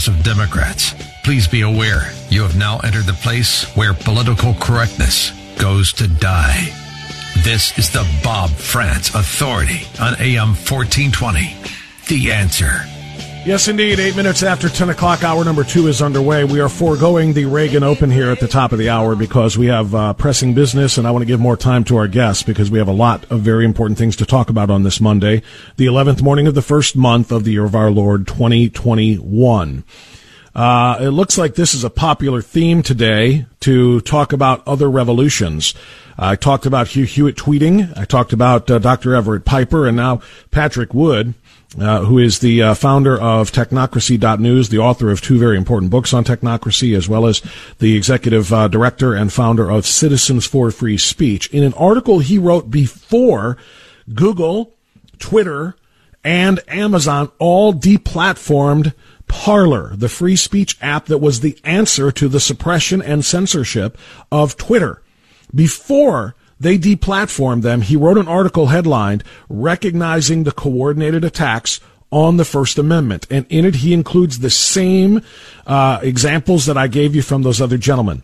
progressive 0.00 0.24
Democrats. 0.24 0.94
Please 1.24 1.46
be 1.46 1.60
aware 1.60 2.10
you 2.30 2.42
have 2.42 2.56
now 2.56 2.78
entered 2.78 3.04
the 3.04 3.12
place 3.12 3.64
where 3.76 3.92
political 3.92 4.54
correctness 4.54 5.30
goes 5.58 5.92
to 5.92 6.08
die. 6.08 6.68
This 7.44 7.76
is 7.78 7.90
the 7.90 8.08
Bob 8.24 8.50
Frantz 8.50 9.14
Authority 9.14 9.82
on 10.00 10.14
AM 10.18 10.54
1420. 10.54 11.54
The 12.08 12.32
answer. 12.32 12.99
Yes, 13.46 13.68
indeed. 13.68 13.98
Eight 13.98 14.16
minutes 14.16 14.42
after 14.42 14.68
10 14.68 14.90
o'clock, 14.90 15.24
hour 15.24 15.42
number 15.46 15.64
two 15.64 15.88
is 15.88 16.02
underway. 16.02 16.44
We 16.44 16.60
are 16.60 16.68
foregoing 16.68 17.32
the 17.32 17.46
Reagan 17.46 17.82
Open 17.82 18.10
here 18.10 18.30
at 18.30 18.38
the 18.38 18.46
top 18.46 18.70
of 18.70 18.78
the 18.78 18.90
hour 18.90 19.16
because 19.16 19.56
we 19.56 19.66
have 19.66 19.94
uh, 19.94 20.12
pressing 20.12 20.52
business, 20.52 20.98
and 20.98 21.06
I 21.06 21.10
want 21.10 21.22
to 21.22 21.26
give 21.26 21.40
more 21.40 21.56
time 21.56 21.82
to 21.84 21.96
our 21.96 22.06
guests 22.06 22.42
because 22.42 22.70
we 22.70 22.78
have 22.78 22.86
a 22.86 22.92
lot 22.92 23.24
of 23.30 23.40
very 23.40 23.64
important 23.64 23.98
things 23.98 24.14
to 24.16 24.26
talk 24.26 24.50
about 24.50 24.68
on 24.68 24.82
this 24.82 25.00
Monday, 25.00 25.42
the 25.78 25.86
11th 25.86 26.20
morning 26.20 26.48
of 26.48 26.54
the 26.54 26.60
first 26.60 26.94
month 26.94 27.32
of 27.32 27.44
the 27.44 27.52
year 27.52 27.64
of 27.64 27.74
our 27.74 27.90
Lord 27.90 28.26
2021. 28.26 29.84
Uh, 30.54 30.98
it 31.00 31.08
looks 31.08 31.38
like 31.38 31.54
this 31.54 31.72
is 31.72 31.82
a 31.82 31.90
popular 31.90 32.42
theme 32.42 32.82
today 32.82 33.46
to 33.60 34.02
talk 34.02 34.34
about 34.34 34.66
other 34.68 34.90
revolutions. 34.90 35.74
I 36.18 36.36
talked 36.36 36.66
about 36.66 36.88
Hugh 36.88 37.04
Hewitt 37.04 37.36
tweeting. 37.36 37.96
I 37.96 38.04
talked 38.04 38.34
about 38.34 38.70
uh, 38.70 38.78
Dr. 38.78 39.14
Everett 39.14 39.46
Piper 39.46 39.86
and 39.86 39.96
now 39.96 40.20
Patrick 40.50 40.92
Wood 40.92 41.32
uh, 41.78 42.04
who 42.04 42.18
is 42.18 42.40
the 42.40 42.62
uh, 42.62 42.74
founder 42.74 43.18
of 43.20 43.52
Technocracy.news, 43.52 44.68
the 44.68 44.78
author 44.78 45.10
of 45.10 45.20
two 45.20 45.38
very 45.38 45.56
important 45.56 45.90
books 45.90 46.12
on 46.12 46.24
technocracy, 46.24 46.96
as 46.96 47.08
well 47.08 47.26
as 47.26 47.42
the 47.78 47.96
executive 47.96 48.52
uh, 48.52 48.68
director 48.68 49.14
and 49.14 49.32
founder 49.32 49.70
of 49.70 49.86
Citizens 49.86 50.46
for 50.46 50.70
Free 50.70 50.98
Speech. 50.98 51.48
In 51.50 51.62
an 51.62 51.74
article 51.74 52.18
he 52.18 52.38
wrote 52.38 52.70
before 52.70 53.56
Google, 54.12 54.74
Twitter, 55.18 55.76
and 56.24 56.60
Amazon 56.68 57.30
all 57.38 57.72
deplatformed 57.72 58.92
Parler, 59.28 59.94
the 59.94 60.08
free 60.08 60.34
speech 60.34 60.76
app 60.80 61.06
that 61.06 61.18
was 61.18 61.38
the 61.38 61.56
answer 61.62 62.10
to 62.10 62.28
the 62.28 62.40
suppression 62.40 63.00
and 63.00 63.24
censorship 63.24 63.96
of 64.32 64.56
Twitter. 64.56 65.02
Before 65.54 66.34
they 66.60 66.78
deplatformed 66.78 67.62
them. 67.62 67.80
He 67.80 67.96
wrote 67.96 68.18
an 68.18 68.28
article 68.28 68.66
headlined 68.66 69.24
Recognizing 69.48 70.44
the 70.44 70.52
Coordinated 70.52 71.24
Attacks 71.24 71.80
on 72.12 72.36
the 72.36 72.44
First 72.44 72.78
Amendment. 72.78 73.26
And 73.30 73.46
in 73.48 73.64
it, 73.64 73.76
he 73.76 73.94
includes 73.94 74.38
the 74.40 74.50
same 74.50 75.22
uh, 75.66 76.00
examples 76.02 76.66
that 76.66 76.76
I 76.76 76.86
gave 76.86 77.14
you 77.14 77.22
from 77.22 77.42
those 77.42 77.60
other 77.60 77.78
gentlemen 77.78 78.22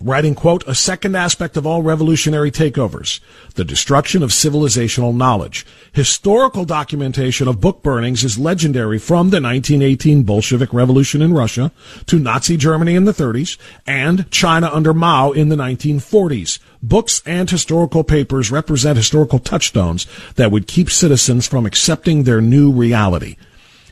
writing, 0.00 0.34
quote, 0.34 0.66
a 0.66 0.74
second 0.74 1.16
aspect 1.16 1.56
of 1.56 1.66
all 1.66 1.82
revolutionary 1.82 2.50
takeovers, 2.50 3.20
the 3.54 3.64
destruction 3.64 4.22
of 4.22 4.30
civilizational 4.30 5.14
knowledge. 5.14 5.66
Historical 5.92 6.64
documentation 6.64 7.48
of 7.48 7.60
book 7.60 7.82
burnings 7.82 8.24
is 8.24 8.38
legendary 8.38 8.98
from 8.98 9.30
the 9.30 9.40
1918 9.40 10.22
Bolshevik 10.22 10.72
Revolution 10.72 11.20
in 11.20 11.34
Russia 11.34 11.72
to 12.06 12.18
Nazi 12.18 12.56
Germany 12.56 12.94
in 12.94 13.04
the 13.04 13.12
30s 13.12 13.58
and 13.86 14.30
China 14.30 14.70
under 14.72 14.94
Mao 14.94 15.32
in 15.32 15.48
the 15.48 15.56
1940s. 15.56 16.58
Books 16.82 17.22
and 17.26 17.50
historical 17.50 18.04
papers 18.04 18.50
represent 18.50 18.96
historical 18.96 19.38
touchstones 19.38 20.06
that 20.36 20.50
would 20.50 20.66
keep 20.66 20.90
citizens 20.90 21.46
from 21.46 21.66
accepting 21.66 22.22
their 22.22 22.40
new 22.40 22.70
reality. 22.70 23.36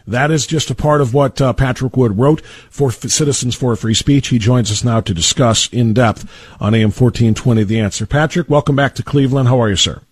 That 0.07 0.31
is 0.31 0.47
just 0.47 0.71
a 0.71 0.75
part 0.75 1.01
of 1.01 1.13
what 1.13 1.41
uh, 1.41 1.53
Patrick 1.53 1.97
Wood 1.97 2.17
wrote 2.17 2.41
for 2.71 2.93
Citizens 2.93 3.57
for 3.57 3.75
Free 3.75 3.95
Speech. 3.95 4.29
He 4.29 4.39
joins 4.39 4.71
us 4.71 4.85
now 4.85 5.01
to 5.01 5.13
discuss 5.13 5.69
in 5.73 5.95
depth 5.95 6.31
on 6.61 6.75
AM 6.75 6.91
1420 6.91 7.65
The 7.65 7.81
Answer. 7.81 8.07
Patrick, 8.07 8.49
welcome 8.49 8.77
back 8.77 8.95
to 8.97 9.03
Cleveland. 9.03 9.49
How 9.49 9.61
are 9.61 9.69
you, 9.69 9.77
sir? 9.77 10.03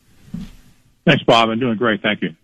Thanks, 1.05 1.23
Bob. 1.23 1.51
I'm 1.51 1.61
doing 1.61 1.77
great. 1.77 2.03
Thank 2.03 2.23
you. 2.23 2.35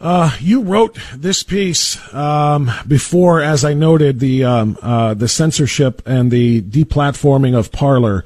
Uh, 0.00 0.30
you 0.40 0.62
wrote 0.62 0.98
this 1.14 1.42
piece 1.42 1.98
um, 2.14 2.70
before, 2.86 3.40
as 3.40 3.64
I 3.64 3.74
noted, 3.74 4.20
the 4.20 4.44
um, 4.44 4.78
uh, 4.80 5.14
the 5.14 5.28
censorship 5.28 6.02
and 6.06 6.30
the 6.30 6.62
deplatforming 6.62 7.56
of 7.56 7.72
Parler. 7.72 8.24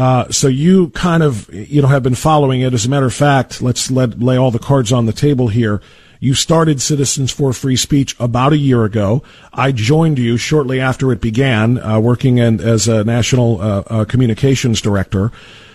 Uh, 0.00 0.26
so 0.30 0.48
you 0.48 0.88
kind 0.90 1.22
of 1.22 1.52
you 1.52 1.82
know 1.82 1.88
have 1.88 2.02
been 2.02 2.14
following 2.14 2.62
it. 2.62 2.72
As 2.72 2.86
a 2.86 2.88
matter 2.88 3.04
of 3.04 3.12
fact, 3.12 3.60
let's 3.60 3.90
let, 3.90 4.18
lay 4.18 4.38
all 4.38 4.50
the 4.50 4.58
cards 4.58 4.92
on 4.92 5.04
the 5.04 5.12
table 5.12 5.48
here. 5.48 5.82
You 6.20 6.32
started 6.32 6.80
Citizens 6.80 7.30
for 7.30 7.52
Free 7.52 7.76
Speech 7.76 8.16
about 8.18 8.54
a 8.54 8.56
year 8.56 8.84
ago. 8.84 9.22
I 9.52 9.72
joined 9.72 10.18
you 10.18 10.38
shortly 10.38 10.80
after 10.80 11.12
it 11.12 11.20
began, 11.20 11.78
uh, 11.78 12.00
working 12.00 12.38
in, 12.38 12.60
as 12.62 12.88
a 12.88 13.04
national 13.04 13.60
uh, 13.60 13.82
uh, 13.88 14.04
communications 14.06 14.80
director, 14.80 15.32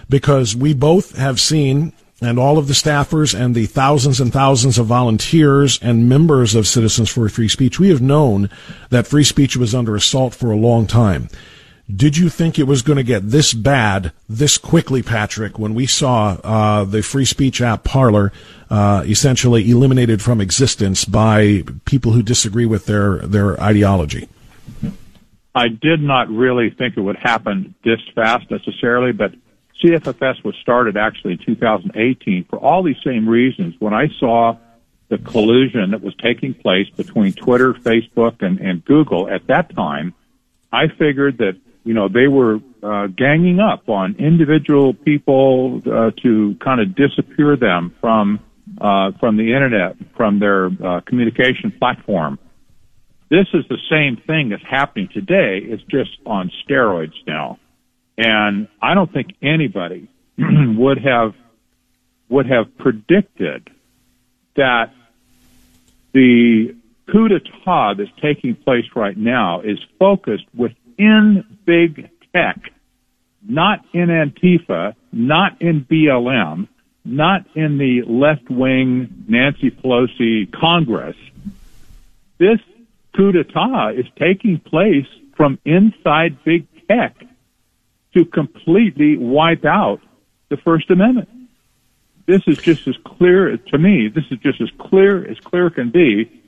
because 0.10 0.56
we 0.56 0.74
both 0.74 1.16
have 1.18 1.40
seen 1.40 1.94
and 2.20 2.40
all 2.40 2.58
of 2.58 2.68
the 2.68 2.74
staffers 2.74 3.40
and 3.40 3.54
the 3.54 3.68
thousands 3.68 4.20
and 4.20 4.34
thousands 4.34 4.80
of 4.80 4.88
volunteers 4.88 5.78
and 5.84 6.10
members 6.10 6.56
of 6.56 6.66
Citizens 6.66 7.12
for 7.12 7.30
Free 7.30 7.50
Speech, 7.50 7.80
we 7.80 7.90
have 7.90 8.02
known 8.02 8.50
that 8.90 9.06
free 9.06 9.24
speech 9.24 9.56
was 9.56 9.76
under 9.76 9.96
assault 9.96 10.34
for 10.34 10.50
a 10.50 10.58
long 10.58 10.88
time. 10.88 11.30
Did 11.94 12.18
you 12.18 12.30
think 12.30 12.58
it 12.58 12.64
was 12.64 12.82
going 12.82 12.98
to 12.98 13.04
get 13.04 13.30
this 13.30 13.54
bad 13.54 14.12
this 14.28 14.58
quickly, 14.58 15.04
Patrick, 15.04 15.60
when 15.60 15.76
we 15.76 15.86
saw 15.86 16.38
uh, 16.44 16.84
the 16.84 17.04
free 17.04 17.26
speech 17.26 17.62
app 17.62 17.84
Parler 17.84 18.32
uh, 18.72 19.04
essentially 19.06 19.70
eliminated 19.70 20.20
from 20.20 20.42
existence 20.42 21.06
by 21.06 21.64
people 21.86 22.14
who 22.14 22.24
disagree 22.24 22.66
with 22.66 22.88
their, 22.88 23.18
their 23.20 23.62
ideology? 23.62 24.28
I 25.54 25.68
did 25.68 26.02
not 26.02 26.28
really 26.30 26.72
think 26.72 26.98
it 26.98 27.02
would 27.02 27.18
happen 27.18 27.76
this 27.84 28.02
fast 28.16 28.50
necessarily, 28.50 29.12
but 29.12 29.36
CFFS 29.84 30.44
was 30.44 30.56
started 30.56 30.98
actually 30.98 31.34
in 31.34 31.40
2018 31.40 32.46
for 32.46 32.58
all 32.58 32.82
these 32.82 32.98
same 33.06 33.30
reasons. 33.30 33.76
When 33.78 33.94
I 33.94 34.08
saw 34.20 34.58
the 35.10 35.20
collusion 35.20 35.92
that 35.92 36.02
was 36.02 36.16
taking 36.16 36.56
place 36.56 36.90
between 36.90 37.34
Twitter, 37.34 37.76
Facebook, 37.76 38.42
and, 38.42 38.60
and 38.60 38.84
Google 38.84 39.30
at 39.30 39.46
that 39.48 39.76
time, 39.76 40.16
I 40.74 40.88
figured 40.88 41.38
that 41.38 41.58
you 41.86 41.94
know, 41.94 42.10
they 42.10 42.28
were 42.28 42.60
uh, 42.84 43.08
ganging 43.08 43.60
up 43.60 43.88
on 43.88 44.16
individual 44.18 44.94
people 44.94 45.82
uh, 45.86 46.12
to 46.24 46.56
kind 46.60 46.82
of 46.82 46.96
disappear 46.96 47.56
them 47.56 47.96
from 48.02 48.40
uh, 48.82 49.12
from 49.20 49.38
the 49.38 49.54
internet, 49.54 49.96
from 50.18 50.40
their 50.40 50.66
uh, 50.66 51.00
communication 51.02 51.72
platform. 51.78 52.40
This 53.30 53.46
is 53.54 53.64
the 53.70 53.78
same 53.90 54.18
thing 54.18 54.50
that's 54.50 54.66
happening 54.68 55.10
today. 55.14 55.60
It's 55.64 55.84
just 55.84 56.10
on 56.26 56.52
steroids 56.68 57.14
now, 57.28 57.60
and 58.18 58.68
I 58.82 58.96
don't 58.96 59.12
think 59.14 59.36
anybody 59.44 60.10
would 60.38 60.98
have 61.04 61.36
would 62.30 62.48
have 62.48 62.76
predicted 62.80 63.70
that 64.56 64.92
the 66.14 66.76
coup 67.12 67.28
d'etat 67.28 67.94
that's 67.94 68.10
taking 68.20 68.56
place 68.56 68.86
right 68.96 69.16
now 69.16 69.62
is 69.62 69.78
focused 70.00 70.46
with 70.56 70.72
in 70.98 71.44
big 71.66 72.10
tech, 72.34 72.60
not 73.48 73.86
in 73.94 74.08
Antifa, 74.08 74.96
not 75.12 75.62
in 75.62 75.86
BLM, 75.86 76.68
not 77.04 77.46
in 77.56 77.78
the 77.78 78.02
left 78.08 78.50
wing 78.50 79.26
Nancy 79.28 79.72
Pelosi 79.72 80.52
Congress. 80.52 81.16
This 82.38 82.60
coup 83.16 83.32
d'etat 83.32 83.92
is 83.96 84.06
taking 84.18 84.60
place 84.60 85.08
from 85.36 85.60
inside 85.66 86.44
big 86.44 86.68
tech 86.88 87.16
to 88.14 88.26
completely 88.26 89.18
wipe 89.18 89.66
out 89.66 90.02
the 90.50 90.58
First 90.58 90.90
Amendment. 90.90 91.30
This 92.26 92.42
is 92.48 92.58
just 92.58 92.88
as 92.88 92.96
clear 93.04 93.56
to 93.56 93.78
me. 93.78 94.08
This 94.08 94.26
is 94.32 94.40
just 94.40 94.60
as 94.62 94.70
clear 94.80 95.26
as 95.30 95.40
clear 95.40 95.70
can 95.70 95.92
be. 95.92 96.42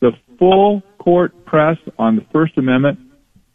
The 0.00 0.12
full 0.38 0.82
court 0.98 1.44
press 1.44 1.78
on 1.98 2.16
the 2.16 2.24
First 2.32 2.56
Amendment 2.56 3.00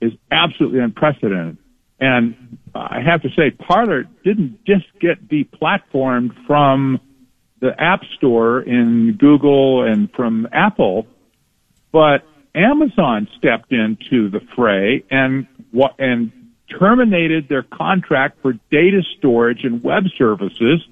is 0.02 0.14
absolutely 0.32 0.80
unprecedented. 0.80 1.58
And 2.00 2.58
I 2.74 3.02
have 3.02 3.22
to 3.24 3.30
say, 3.30 3.52
Parler 3.52 4.06
didn't 4.24 4.64
just 4.66 4.86
get 5.02 5.28
deplatformed 5.28 6.46
from 6.46 7.02
the 7.60 7.74
App 7.78 8.02
Store 8.16 8.62
in 8.62 9.18
Google 9.20 9.84
and 9.84 10.10
from 10.14 10.48
Apple, 10.54 11.08
but 11.92 12.24
Amazon 12.56 13.28
stepped 13.38 13.72
into 13.72 14.30
the 14.30 14.40
fray 14.56 15.04
and 15.12 15.46
and 15.98 16.32
terminated 16.80 17.50
their 17.50 17.64
contract 17.64 18.42
for 18.42 18.54
data 18.72 19.02
storage 19.18 19.64
and 19.64 19.84
web 19.84 20.04
services. 20.18 20.86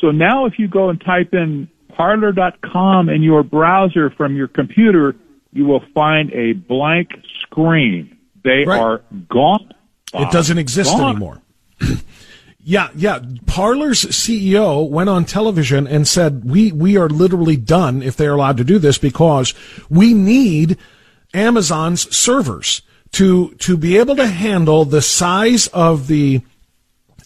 So 0.00 0.10
now 0.10 0.46
if 0.46 0.58
you 0.58 0.68
go 0.68 0.90
and 0.90 1.00
type 1.00 1.34
in 1.34 1.68
parler.com 1.88 3.08
in 3.08 3.22
your 3.22 3.42
browser 3.42 4.10
from 4.10 4.36
your 4.36 4.48
computer, 4.48 5.14
you 5.52 5.64
will 5.64 5.82
find 5.94 6.32
a 6.32 6.52
blank 6.52 7.10
screen. 7.42 8.16
They 8.42 8.64
right. 8.64 8.80
are 8.80 9.02
gone. 9.28 9.72
It 10.14 10.30
doesn't 10.32 10.58
exist 10.58 10.90
gone. 10.90 11.10
anymore. 11.10 11.42
yeah, 12.64 12.88
yeah. 12.94 13.20
Parler's 13.46 14.04
CEO 14.04 14.88
went 14.88 15.08
on 15.08 15.24
television 15.24 15.86
and 15.86 16.06
said, 16.06 16.44
"We 16.44 16.72
we 16.72 16.96
are 16.96 17.08
literally 17.08 17.56
done 17.56 18.02
if 18.02 18.16
they 18.16 18.26
are 18.26 18.34
allowed 18.34 18.56
to 18.58 18.64
do 18.64 18.78
this 18.78 18.98
because 18.98 19.54
we 19.88 20.14
need 20.14 20.78
Amazon's 21.32 22.14
servers 22.14 22.82
to 23.12 23.54
to 23.54 23.76
be 23.76 23.98
able 23.98 24.16
to 24.16 24.26
handle 24.26 24.84
the 24.84 25.02
size 25.02 25.66
of 25.68 26.06
the 26.06 26.42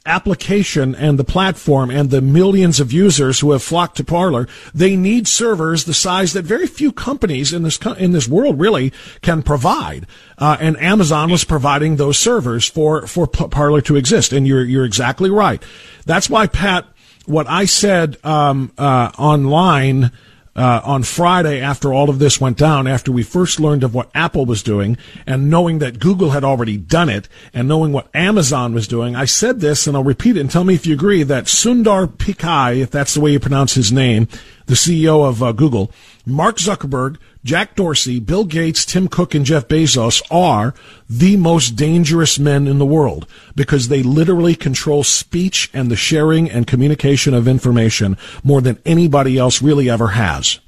application 0.06 0.94
and 0.94 1.18
the 1.18 1.24
platform 1.24 1.90
and 1.90 2.10
the 2.10 2.20
millions 2.20 2.78
of 2.78 2.92
users 2.92 3.40
who 3.40 3.52
have 3.52 3.62
flocked 3.62 3.96
to 3.96 4.04
Parler, 4.04 4.46
they 4.74 4.96
need 4.96 5.26
servers 5.26 5.84
the 5.84 5.94
size 5.94 6.32
that 6.34 6.44
very 6.44 6.66
few 6.66 6.92
companies 6.92 7.52
in 7.52 7.62
this 7.62 7.78
in 7.98 8.12
this 8.12 8.28
world 8.28 8.60
really 8.60 8.92
can 9.22 9.42
provide. 9.42 10.06
Uh, 10.36 10.56
and 10.60 10.78
Amazon 10.80 11.30
was 11.30 11.44
providing 11.44 11.96
those 11.96 12.18
servers 12.18 12.68
for 12.68 13.06
for 13.06 13.26
Parler 13.26 13.80
to 13.82 13.96
exist. 13.96 14.32
And 14.32 14.46
you're 14.46 14.64
you're 14.64 14.84
exactly 14.84 15.30
right. 15.30 15.62
That's 16.04 16.28
why 16.28 16.46
Pat, 16.48 16.86
what 17.26 17.48
I 17.48 17.64
said 17.64 18.18
um, 18.24 18.72
uh, 18.76 19.10
online 19.18 20.12
uh, 20.56 20.80
on 20.84 21.02
Friday 21.02 21.60
after 21.60 21.92
all 21.92 22.08
of 22.08 22.18
this 22.18 22.40
went 22.40 22.56
down, 22.56 22.86
after 22.86 23.10
we 23.10 23.22
first 23.22 23.58
learned 23.58 23.82
of 23.82 23.94
what 23.94 24.10
Apple 24.14 24.46
was 24.46 24.62
doing 24.62 24.96
and 25.26 25.50
knowing 25.50 25.78
that 25.80 25.98
Google 25.98 26.30
had 26.30 26.44
already 26.44 26.76
done 26.76 27.08
it 27.08 27.28
and 27.52 27.66
knowing 27.66 27.92
what 27.92 28.08
Amazon 28.14 28.72
was 28.72 28.86
doing, 28.86 29.16
I 29.16 29.24
said 29.24 29.60
this 29.60 29.86
and 29.86 29.96
I'll 29.96 30.04
repeat 30.04 30.36
it 30.36 30.40
and 30.40 30.50
tell 30.50 30.64
me 30.64 30.74
if 30.74 30.86
you 30.86 30.94
agree 30.94 31.22
that 31.24 31.44
Sundar 31.44 32.06
Pichai, 32.06 32.80
if 32.80 32.90
that's 32.90 33.14
the 33.14 33.20
way 33.20 33.32
you 33.32 33.40
pronounce 33.40 33.74
his 33.74 33.92
name, 33.92 34.28
the 34.66 34.74
CEO 34.74 35.26
of 35.28 35.42
uh, 35.42 35.52
Google, 35.52 35.90
Mark 36.24 36.56
Zuckerberg, 36.56 37.18
Jack 37.44 37.74
Dorsey, 37.74 38.20
Bill 38.20 38.44
Gates, 38.44 38.86
Tim 38.86 39.06
Cook, 39.06 39.34
and 39.34 39.44
Jeff 39.44 39.68
Bezos 39.68 40.22
are 40.30 40.74
the 41.10 41.36
most 41.36 41.72
dangerous 41.72 42.38
men 42.38 42.66
in 42.66 42.78
the 42.78 42.86
world 42.86 43.28
because 43.54 43.88
they 43.88 44.02
literally 44.02 44.54
control 44.54 45.04
speech 45.04 45.70
and 45.74 45.90
the 45.90 45.96
sharing 45.96 46.50
and 46.50 46.66
communication 46.66 47.34
of 47.34 47.46
information 47.46 48.16
more 48.42 48.62
than 48.62 48.78
anybody 48.86 49.36
else 49.36 49.60
really 49.60 49.90
ever 49.90 50.08
has. 50.08 50.58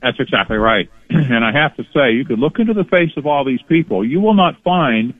That's 0.00 0.20
exactly 0.20 0.56
right. 0.56 0.88
And 1.10 1.44
I 1.44 1.50
have 1.50 1.74
to 1.76 1.84
say, 1.92 2.12
you 2.12 2.24
could 2.24 2.38
look 2.38 2.60
into 2.60 2.72
the 2.72 2.84
face 2.84 3.10
of 3.16 3.26
all 3.26 3.44
these 3.44 3.62
people. 3.62 4.04
You 4.04 4.20
will 4.20 4.34
not 4.34 4.62
find 4.62 5.12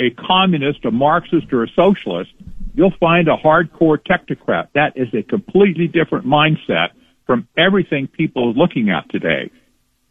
a 0.00 0.10
communist, 0.10 0.84
a 0.84 0.90
Marxist, 0.90 1.52
or 1.52 1.62
a 1.62 1.68
socialist. 1.68 2.32
You'll 2.74 2.94
find 2.98 3.28
a 3.28 3.36
hardcore 3.36 3.96
technocrat. 3.96 4.68
That 4.74 4.96
is 4.96 5.08
a 5.14 5.22
completely 5.22 5.86
different 5.86 6.26
mindset 6.26 6.90
from 7.26 7.48
everything 7.56 8.06
people 8.06 8.50
are 8.50 8.52
looking 8.52 8.90
at 8.90 9.10
today. 9.10 9.50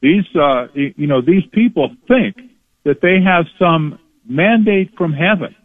These, 0.02 0.26
uh, 0.36 0.68
you 0.74 1.08
know, 1.08 1.22
these 1.22 1.44
people 1.52 1.96
think 2.08 2.36
that 2.84 3.02
they 3.02 3.22
have 3.26 3.46
some 3.58 4.00
mandate 4.28 4.92
from 4.98 5.14
heaven. 5.14 5.56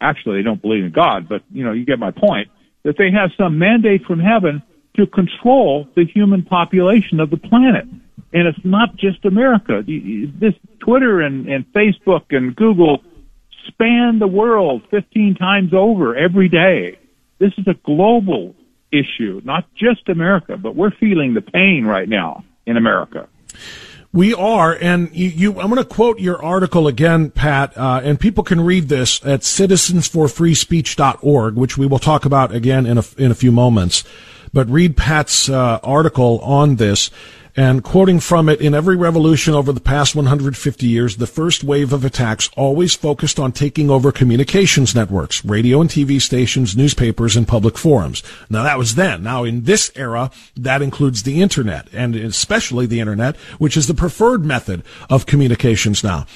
Actually, 0.00 0.38
they 0.38 0.44
don't 0.44 0.62
believe 0.62 0.84
in 0.84 0.92
God, 0.92 1.28
but 1.28 1.42
you 1.50 1.64
know, 1.64 1.72
you 1.72 1.84
get 1.84 1.98
my 1.98 2.10
point. 2.10 2.48
That 2.84 2.96
they 2.96 3.10
have 3.12 3.30
some 3.36 3.58
mandate 3.58 4.04
from 4.04 4.18
heaven 4.18 4.62
to 4.96 5.06
control 5.06 5.88
the 5.94 6.04
human 6.04 6.42
population 6.42 7.20
of 7.20 7.30
the 7.30 7.36
planet. 7.36 7.84
And 8.32 8.48
it's 8.48 8.64
not 8.64 8.96
just 8.96 9.24
America. 9.24 9.82
This 9.86 10.54
Twitter 10.80 11.20
and, 11.20 11.46
and 11.48 11.64
Facebook 11.72 12.24
and 12.30 12.56
Google 12.56 13.02
span 13.68 14.18
the 14.18 14.26
world 14.26 14.82
15 14.90 15.36
times 15.36 15.72
over 15.72 16.16
every 16.16 16.48
day. 16.48 16.98
This 17.38 17.52
is 17.58 17.66
a 17.66 17.74
global 17.84 18.54
issue, 18.92 19.40
not 19.44 19.66
just 19.74 20.08
America, 20.08 20.56
but 20.56 20.76
we're 20.76 20.92
feeling 20.92 21.34
the 21.34 21.40
pain 21.40 21.84
right 21.84 22.08
now 22.08 22.44
in 22.66 22.76
America. 22.76 23.26
We 24.12 24.34
are, 24.34 24.76
and 24.78 25.10
you, 25.14 25.28
you 25.28 25.58
I'm 25.58 25.70
going 25.70 25.82
to 25.82 25.88
quote 25.88 26.20
your 26.20 26.44
article 26.44 26.86
again, 26.86 27.30
Pat, 27.30 27.74
uh, 27.78 28.02
and 28.04 28.20
people 28.20 28.44
can 28.44 28.60
read 28.60 28.90
this 28.90 29.24
at 29.24 29.40
citizensforfreespeech.org, 29.40 31.54
which 31.54 31.78
we 31.78 31.86
will 31.86 31.98
talk 31.98 32.26
about 32.26 32.54
again 32.54 32.84
in 32.84 32.98
a, 32.98 33.04
in 33.16 33.30
a 33.30 33.34
few 33.34 33.50
moments. 33.50 34.04
But 34.52 34.68
read 34.68 34.98
Pat's 34.98 35.48
uh, 35.48 35.80
article 35.82 36.40
on 36.40 36.76
this. 36.76 37.10
And 37.54 37.84
quoting 37.84 38.18
from 38.18 38.48
it, 38.48 38.62
in 38.62 38.72
every 38.72 38.96
revolution 38.96 39.52
over 39.52 39.72
the 39.72 39.80
past 39.80 40.14
150 40.16 40.86
years, 40.86 41.18
the 41.18 41.26
first 41.26 41.62
wave 41.62 41.92
of 41.92 42.02
attacks 42.02 42.48
always 42.56 42.94
focused 42.94 43.38
on 43.38 43.52
taking 43.52 43.90
over 43.90 44.10
communications 44.10 44.94
networks, 44.94 45.44
radio 45.44 45.82
and 45.82 45.90
TV 45.90 46.18
stations, 46.18 46.74
newspapers, 46.74 47.36
and 47.36 47.46
public 47.46 47.76
forums. 47.76 48.22
Now 48.48 48.62
that 48.62 48.78
was 48.78 48.94
then. 48.94 49.22
Now 49.22 49.44
in 49.44 49.64
this 49.64 49.92
era, 49.94 50.30
that 50.56 50.80
includes 50.80 51.24
the 51.24 51.42
internet, 51.42 51.88
and 51.92 52.16
especially 52.16 52.86
the 52.86 53.00
internet, 53.00 53.36
which 53.58 53.76
is 53.76 53.86
the 53.86 53.94
preferred 53.94 54.46
method 54.46 54.82
of 55.10 55.26
communications 55.26 56.02
now. 56.02 56.26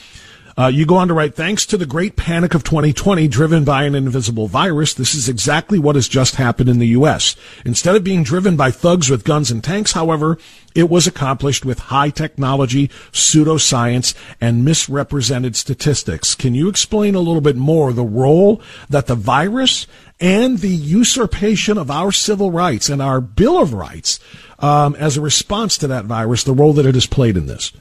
Uh, 0.59 0.69
you 0.69 0.87
go 0.87 0.97
on 0.97 1.09
to 1.09 1.13
write, 1.13 1.35
thanks 1.35 1.67
to 1.67 1.77
the 1.77 1.85
great 1.85 2.17
panic 2.17 2.55
of 2.55 2.65
2020 2.65 3.29
driven 3.29 3.63
by 3.63 3.85
an 3.85 3.95
invisible 3.95 4.49
virus, 4.49 4.95
this 4.95 5.15
is 5.15 5.29
exactly 5.29 5.79
what 5.79 5.97
has 5.97 6.09
just 6.09 6.37
happened 6.37 6.71
in 6.71 6.79
the 6.79 6.89
U.S. 6.89 7.37
Instead 7.67 7.95
of 7.95 8.03
being 8.03 8.23
driven 8.23 8.57
by 8.57 8.71
thugs 8.71 9.11
with 9.11 9.23
guns 9.23 9.51
and 9.51 9.63
tanks, 9.63 9.93
however, 9.93 10.39
it 10.75 10.89
was 10.89 11.07
accomplished 11.07 11.67
with 11.67 11.79
high 11.79 12.09
technology, 12.09 12.89
pseudoscience, 13.13 14.15
and 14.41 14.65
misrepresented 14.65 15.57
statistics. 15.57 16.35
Can 16.35 16.55
you 16.55 16.69
explain 16.69 17.15
a 17.15 17.21
little 17.21 17.43
bit 17.43 17.57
more 17.57 17.93
the 17.93 18.03
role 18.03 18.63
that 18.89 19.09
the 19.09 19.15
virus 19.15 19.87
and 20.21 20.61
the 20.61 20.69
usurpation 20.69 21.77
of 21.77 21.91
our 21.91 22.11
civil 22.11 22.51
rights 22.51 22.89
and 22.89 23.03
our 23.03 23.21
Bill 23.21 23.61
of 23.61 23.75
Rights 23.75 24.21
um, 24.59 24.95
as 24.95 25.19
a 25.19 25.21
response 25.21 25.77
to 25.79 25.87
that 25.89 26.07
virus, 26.07 26.45
the 26.45 26.55
role 26.55 26.73
that 26.73 26.87
it 26.87 26.95
has 26.95 27.07
played 27.07 27.37
in 27.37 27.45
this? 27.45 27.73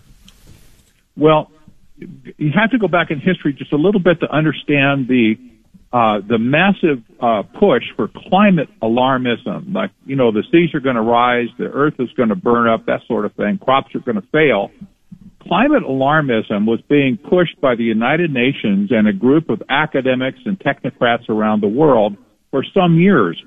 Well, 1.16 1.50
you 1.98 2.52
have 2.54 2.72
to 2.72 2.78
go 2.78 2.88
back 2.88 3.12
in 3.12 3.20
history 3.20 3.54
just 3.54 3.72
a 3.74 3.78
little 3.78 4.02
bit 4.02 4.20
to 4.20 4.32
understand 4.32 5.08
the 5.08 5.36
uh, 5.94 6.20
the 6.28 6.38
massive 6.38 7.02
uh, 7.22 7.44
push 7.58 7.84
for 7.96 8.10
climate 8.30 8.68
alarmism, 8.82 9.74
like 9.74 9.92
you 10.06 10.16
know 10.16 10.32
the 10.32 10.44
seas 10.52 10.74
are 10.74 10.82
going 10.82 10.96
to 10.96 11.02
rise, 11.02 11.48
the 11.58 11.66
earth 11.66 11.94
is 12.00 12.10
going 12.18 12.30
to 12.30 12.36
burn 12.36 12.68
up, 12.68 12.86
that 12.88 13.00
sort 13.08 13.24
of 13.24 13.34
thing. 13.36 13.58
Crops 13.58 13.96
are 13.96 14.00
going 14.00 14.20
to 14.20 14.28
fail. 14.32 14.72
Climate 15.42 15.84
alarmism 15.84 16.66
was 16.66 16.82
being 16.90 17.18
pushed 17.18 17.62
by 17.62 17.76
the 17.76 17.84
United 17.84 18.32
Nations 18.32 18.92
and 18.92 19.08
a 19.08 19.14
group 19.14 19.50
of 19.50 19.62
academics 19.70 20.40
and 20.44 20.60
technocrats 20.60 21.30
around 21.30 21.62
the 21.62 21.68
world 21.68 22.18
for 22.52 22.66
some 22.74 23.00
years. 23.00 23.42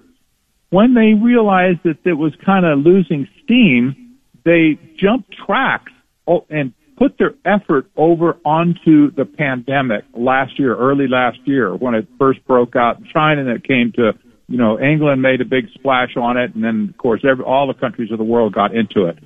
When 0.70 0.94
they 0.94 1.12
realized 1.12 1.80
that 1.84 1.98
it 2.04 2.14
was 2.14 2.32
kind 2.46 2.64
of 2.64 2.78
losing 2.78 3.26
steam, 3.42 4.16
they 4.44 4.78
jumped 4.98 5.34
tracks 5.44 5.92
oh, 6.26 6.46
and 6.48 6.72
put 6.98 7.16
their 7.18 7.34
effort 7.44 7.86
over 7.96 8.36
onto 8.44 9.10
the 9.12 9.24
pandemic 9.24 10.04
last 10.14 10.58
year, 10.58 10.76
early 10.76 11.06
last 11.06 11.38
year, 11.44 11.74
when 11.74 11.94
it 11.94 12.06
first 12.18 12.44
broke 12.46 12.74
out 12.74 12.98
in 12.98 13.06
China 13.12 13.40
and 13.42 13.50
it 13.50 13.66
came 13.66 13.92
to, 13.94 14.12
you 14.48 14.58
know, 14.58 14.80
England 14.80 15.22
made 15.22 15.40
a 15.40 15.44
big 15.44 15.66
splash 15.74 16.16
on 16.16 16.36
it, 16.36 16.54
and 16.54 16.64
then, 16.64 16.88
of 16.90 16.98
course, 16.98 17.22
every, 17.28 17.44
all 17.44 17.66
the 17.66 17.78
countries 17.78 18.10
of 18.10 18.18
the 18.18 18.24
world 18.24 18.52
got 18.52 18.74
into 18.74 19.06
it. 19.06 19.18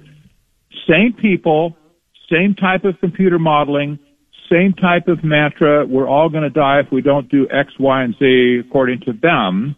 Same 0.89 1.15
people, 1.21 1.77
same 2.31 2.55
type 2.55 2.85
of 2.85 2.99
computer 3.01 3.39
modeling, 3.39 3.99
same 4.51 4.75
type 4.75 5.09
of 5.09 5.25
mantra, 5.25 5.87
we're 5.87 6.09
all 6.09 6.29
going 6.29 6.43
to 6.43 6.51
die 6.51 6.81
if 6.81 6.93
we 6.93 7.01
don't 7.01 7.31
do 7.31 7.49
X, 7.51 7.73
Y, 7.79 8.03
and 8.03 8.15
Z 8.19 8.61
according 8.67 9.01
to 9.01 9.13
them. 9.13 9.77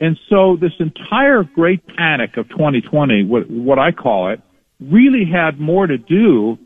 And 0.00 0.18
so 0.28 0.56
this 0.60 0.72
entire 0.80 1.44
great 1.44 1.86
panic 1.86 2.36
of 2.36 2.48
2020, 2.48 3.24
what, 3.24 3.48
what 3.50 3.78
I 3.78 3.92
call 3.92 4.32
it, 4.32 4.40
really 4.80 5.24
had 5.24 5.60
more 5.60 5.86
to 5.86 5.98
do 5.98 6.58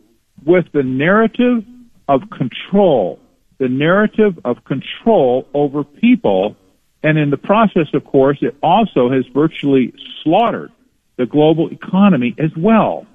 with 0.44 0.66
the 0.72 0.82
narrative 0.82 1.64
of 2.08 2.22
control, 2.30 3.18
the 3.58 3.68
narrative 3.68 4.38
of 4.44 4.64
control 4.64 5.46
over 5.54 5.84
people. 5.84 6.56
And 7.02 7.18
in 7.18 7.30
the 7.30 7.36
process, 7.36 7.88
of 7.94 8.04
course, 8.04 8.38
it 8.42 8.56
also 8.62 9.10
has 9.10 9.24
virtually 9.34 9.92
slaughtered 10.22 10.70
the 11.16 11.26
global 11.26 11.70
economy 11.70 12.34
as 12.38 12.50
well. 12.56 13.06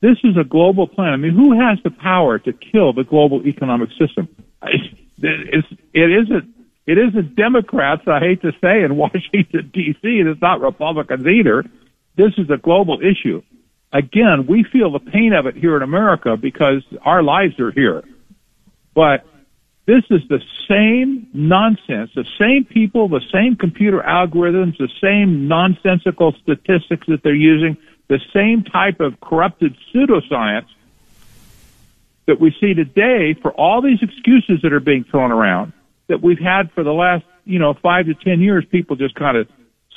This 0.00 0.18
is 0.24 0.36
a 0.36 0.44
global 0.44 0.86
plan. 0.86 1.12
I 1.12 1.16
mean, 1.16 1.34
who 1.34 1.58
has 1.58 1.78
the 1.84 1.90
power 1.90 2.38
to 2.40 2.52
kill 2.52 2.92
the 2.92 3.04
global 3.04 3.46
economic 3.46 3.90
system? 3.98 4.28
It 5.24 5.70
isn't, 5.94 6.52
it 6.84 6.98
isn't 6.98 7.36
Democrats, 7.36 8.02
I 8.08 8.18
hate 8.18 8.42
to 8.42 8.50
say, 8.60 8.82
in 8.82 8.96
Washington, 9.04 9.70
D.C. 9.72 9.98
and 10.02 10.28
It's 10.28 10.40
not 10.40 10.60
Republicans 10.60 11.24
either. 11.24 11.64
This 12.16 12.32
is 12.38 12.50
a 12.50 12.56
global 12.56 12.98
issue 13.00 13.40
again, 13.92 14.46
we 14.46 14.64
feel 14.64 14.90
the 14.90 14.98
pain 14.98 15.32
of 15.32 15.46
it 15.46 15.56
here 15.56 15.76
in 15.76 15.82
America 15.82 16.36
because 16.36 16.82
our 17.02 17.22
lives 17.22 17.58
are 17.60 17.70
here. 17.70 18.02
But 18.94 19.26
this 19.86 20.04
is 20.10 20.20
the 20.28 20.40
same 20.68 21.28
nonsense, 21.32 22.10
the 22.14 22.26
same 22.38 22.64
people, 22.64 23.08
the 23.08 23.22
same 23.32 23.56
computer 23.56 24.00
algorithms, 24.00 24.78
the 24.78 24.88
same 25.00 25.48
nonsensical 25.48 26.34
statistics 26.42 27.06
that 27.08 27.22
they're 27.22 27.34
using, 27.34 27.76
the 28.08 28.20
same 28.32 28.62
type 28.62 29.00
of 29.00 29.20
corrupted 29.20 29.76
pseudoscience 29.92 30.66
that 32.26 32.38
we 32.40 32.54
see 32.60 32.74
today 32.74 33.34
for 33.34 33.50
all 33.52 33.82
these 33.82 34.02
excuses 34.02 34.60
that 34.62 34.72
are 34.72 34.80
being 34.80 35.04
thrown 35.04 35.32
around 35.32 35.72
that 36.06 36.22
we've 36.22 36.38
had 36.38 36.70
for 36.72 36.84
the 36.84 36.92
last, 36.92 37.24
you 37.44 37.58
know, 37.58 37.74
five 37.74 38.06
to 38.06 38.14
ten 38.14 38.40
years. 38.40 38.64
People 38.70 38.96
just 38.96 39.14
kind 39.16 39.36
of 39.36 39.48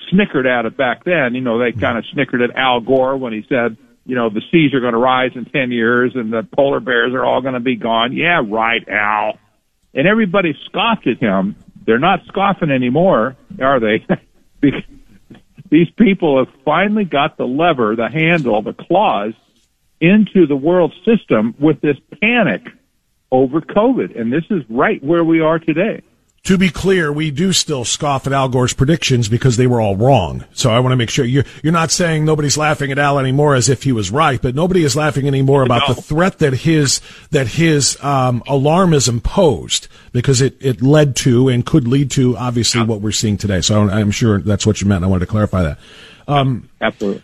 snickered 0.10 0.48
at 0.48 0.66
it 0.66 0.76
back 0.76 1.04
then. 1.04 1.36
You 1.36 1.42
know, 1.42 1.60
they 1.60 1.72
kind 1.72 1.98
of 1.98 2.06
snickered 2.12 2.42
at 2.42 2.56
Al 2.56 2.80
Gore 2.80 3.18
when 3.18 3.34
he 3.34 3.46
said, 3.48 3.78
you 4.06 4.16
know, 4.16 4.30
the 4.30 4.42
seas 4.52 4.74
are 4.74 4.80
going 4.80 4.94
to 4.94 5.00
rise 5.00 5.32
in 5.36 5.46
10 5.46 5.72
years 5.72 6.14
and 6.16 6.32
the 6.32 6.48
polar 6.56 6.80
bears 6.80 7.14
are 7.14 7.26
all 7.26 7.42
going 7.42 7.56
to 7.56 7.60
be 7.60 7.76
gone. 7.76 8.14
Yeah, 8.14 8.42
right, 8.48 8.88
Al. 8.88 9.40
And 9.94 10.08
everybody 10.08 10.56
scoffed 10.66 11.08
at 11.08 11.18
him. 11.18 11.56
They're 11.86 12.00
not 12.00 12.26
scoffing 12.28 12.72
anymore, 12.72 13.36
are 13.60 13.80
they? 13.80 14.06
These 15.70 15.90
people 15.98 16.44
have 16.44 16.54
finally 16.64 17.06
got 17.06 17.38
the 17.38 17.46
lever, 17.46 17.96
the 17.96 18.10
handle, 18.10 18.62
the 18.62 18.74
claws 18.74 19.34
into 20.00 20.46
the 20.46 20.56
world 20.56 20.94
system 21.04 21.56
with 21.60 21.82
this 21.82 21.98
panic 22.22 22.64
over 23.32 23.62
COVID. 23.62 24.20
And 24.20 24.32
this 24.32 24.44
is 24.50 24.64
right 24.70 25.04
where 25.04 25.24
we 25.24 25.42
are 25.42 25.58
today. 25.58 26.02
To 26.46 26.60
be 26.60 26.70
clear, 26.70 27.12
we 27.12 27.32
do 27.32 27.52
still 27.52 27.84
scoff 27.84 28.28
at 28.28 28.34
Al 28.34 28.50
Gore's 28.50 28.74
predictions 28.74 29.28
because 29.28 29.58
they 29.58 29.66
were 29.66 29.82
all 29.82 29.96
wrong. 29.96 30.46
So 30.54 30.72
I 30.72 30.80
want 30.80 30.94
to 30.94 30.96
make 30.96 31.10
sure 31.10 31.26
you're 31.26 31.44
you're 31.64 31.74
not 31.74 31.90
saying 31.90 32.24
nobody's 32.24 32.58
laughing 32.58 32.92
at 32.92 33.00
Al 33.00 33.20
anymore 33.20 33.56
as 33.56 33.68
if 33.68 33.84
he 33.84 33.92
was 33.92 34.12
right, 34.12 34.40
but 34.40 34.54
nobody 34.54 34.84
is 34.84 34.96
laughing 34.96 35.28
anymore 35.28 35.64
about 35.64 35.88
no. 35.88 35.96
the 35.96 36.02
threat 36.02 36.38
that 36.40 36.54
his 36.54 37.02
that 37.32 37.48
his 37.48 38.02
um, 38.04 38.44
alarmism 38.48 39.22
posed 39.24 39.88
because 40.12 40.40
it 40.40 40.56
it 40.60 40.82
led 40.84 41.16
to 41.18 41.50
and 41.50 41.66
could 41.66 41.88
lead 41.88 42.12
to 42.12 42.38
obviously 42.38 42.82
yeah. 42.82 42.88
what 42.88 43.02
we're 43.02 43.12
seeing 43.12 43.38
today. 43.38 43.62
So 43.62 43.90
I'm 43.90 44.12
sure 44.12 44.40
that's 44.40 44.68
what 44.68 44.82
you 44.82 44.88
meant. 44.88 45.04
I 45.04 45.08
wanted 45.08 45.26
to 45.26 45.32
clarify 45.32 45.64
that. 45.64 45.80
Um, 46.28 46.70
Absolutely. 46.80 47.24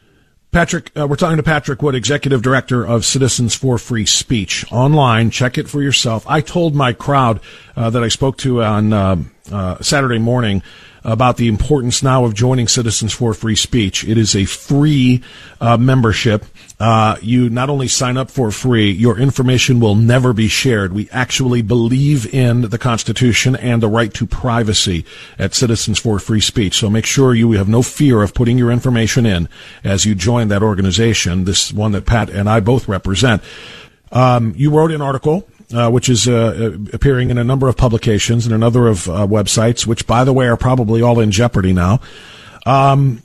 Patrick, 0.51 0.91
uh, 0.99 1.07
we're 1.07 1.15
talking 1.15 1.37
to 1.37 1.43
Patrick 1.43 1.81
Wood, 1.81 1.95
Executive 1.95 2.41
Director 2.41 2.85
of 2.85 3.05
Citizens 3.05 3.55
for 3.55 3.77
Free 3.77 4.05
Speech. 4.05 4.69
Online, 4.69 5.29
check 5.29 5.57
it 5.57 5.69
for 5.69 5.81
yourself. 5.81 6.25
I 6.27 6.41
told 6.41 6.75
my 6.75 6.91
crowd 6.91 7.39
uh, 7.77 7.89
that 7.89 8.03
I 8.03 8.09
spoke 8.09 8.35
to 8.39 8.61
on 8.61 8.91
uh, 8.91 9.15
uh 9.49 9.81
Saturday 9.81 10.19
morning 10.19 10.61
about 11.03 11.37
the 11.37 11.47
importance 11.47 12.03
now 12.03 12.25
of 12.25 12.33
joining 12.33 12.67
Citizens 12.67 13.13
for 13.13 13.33
Free 13.33 13.55
Speech. 13.55 14.03
It 14.03 14.17
is 14.17 14.35
a 14.35 14.45
free 14.45 15.23
uh, 15.59 15.77
membership. 15.77 16.45
Uh, 16.79 17.15
you 17.21 17.49
not 17.49 17.69
only 17.69 17.87
sign 17.87 18.17
up 18.17 18.29
for 18.29 18.51
free, 18.51 18.91
your 18.91 19.17
information 19.17 19.79
will 19.79 19.95
never 19.95 20.33
be 20.33 20.47
shared. 20.47 20.93
We 20.93 21.09
actually 21.11 21.61
believe 21.61 22.31
in 22.33 22.61
the 22.61 22.77
Constitution 22.77 23.55
and 23.55 23.81
the 23.81 23.87
right 23.87 24.13
to 24.15 24.25
privacy 24.25 25.05
at 25.37 25.53
Citizens 25.53 25.99
for 25.99 26.19
Free 26.19 26.41
Speech. 26.41 26.77
So 26.77 26.89
make 26.89 27.05
sure 27.05 27.33
you 27.33 27.51
have 27.53 27.69
no 27.69 27.81
fear 27.81 28.21
of 28.21 28.33
putting 28.33 28.57
your 28.57 28.71
information 28.71 29.25
in 29.25 29.49
as 29.83 30.05
you 30.05 30.15
join 30.15 30.47
that 30.49 30.63
organization, 30.63 31.45
this 31.45 31.71
one 31.73 31.91
that 31.93 32.05
Pat 32.05 32.29
and 32.29 32.49
I 32.49 32.59
both 32.59 32.87
represent. 32.87 33.43
Um, 34.11 34.53
you 34.57 34.71
wrote 34.71 34.91
an 34.91 35.01
article 35.01 35.47
uh, 35.73 35.89
which 35.89 36.09
is 36.09 36.27
uh, 36.27 36.33
uh, 36.33 36.77
appearing 36.93 37.29
in 37.29 37.37
a 37.37 37.43
number 37.43 37.67
of 37.67 37.77
publications 37.77 38.45
and 38.45 38.53
a 38.53 38.57
number 38.57 38.87
of 38.87 39.07
uh, 39.07 39.27
websites, 39.27 39.85
which, 39.85 40.07
by 40.07 40.23
the 40.23 40.33
way, 40.33 40.47
are 40.47 40.57
probably 40.57 41.01
all 41.01 41.19
in 41.19 41.31
jeopardy 41.31 41.73
now. 41.73 41.99
Um, 42.65 43.23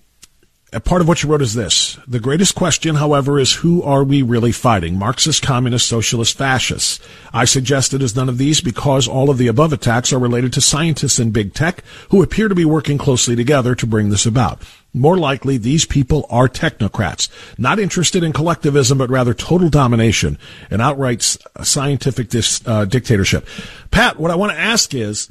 part 0.84 1.00
of 1.00 1.08
what 1.08 1.22
you 1.22 1.28
wrote 1.28 1.42
is 1.42 1.54
this. 1.54 1.98
The 2.06 2.20
greatest 2.20 2.54
question, 2.54 2.96
however, 2.96 3.38
is 3.38 3.54
who 3.54 3.82
are 3.82 4.04
we 4.04 4.22
really 4.22 4.52
fighting? 4.52 4.98
Marxist, 4.98 5.42
communist, 5.42 5.88
socialist, 5.88 6.36
fascists. 6.36 7.00
I 7.32 7.44
suggest 7.44 7.94
it 7.94 8.02
is 8.02 8.16
none 8.16 8.28
of 8.28 8.38
these 8.38 8.60
because 8.60 9.08
all 9.08 9.30
of 9.30 9.38
the 9.38 9.48
above 9.48 9.72
attacks 9.72 10.12
are 10.12 10.18
related 10.18 10.52
to 10.54 10.60
scientists 10.60 11.18
in 11.18 11.30
big 11.30 11.54
tech 11.54 11.82
who 12.10 12.22
appear 12.22 12.48
to 12.48 12.54
be 12.54 12.64
working 12.64 12.98
closely 12.98 13.36
together 13.36 13.74
to 13.74 13.86
bring 13.86 14.10
this 14.10 14.26
about. 14.26 14.62
More 14.96 15.18
likely, 15.18 15.58
these 15.58 15.84
people 15.84 16.24
are 16.30 16.48
technocrats, 16.48 17.28
not 17.58 17.78
interested 17.78 18.24
in 18.24 18.32
collectivism, 18.32 18.96
but 18.96 19.10
rather 19.10 19.34
total 19.34 19.68
domination 19.68 20.38
and 20.70 20.80
outright 20.80 21.22
scientific 21.62 22.30
dis, 22.30 22.66
uh, 22.66 22.86
dictatorship. 22.86 23.46
Pat, 23.90 24.18
what 24.18 24.30
I 24.30 24.36
want 24.36 24.52
to 24.52 24.58
ask 24.58 24.94
is, 24.94 25.30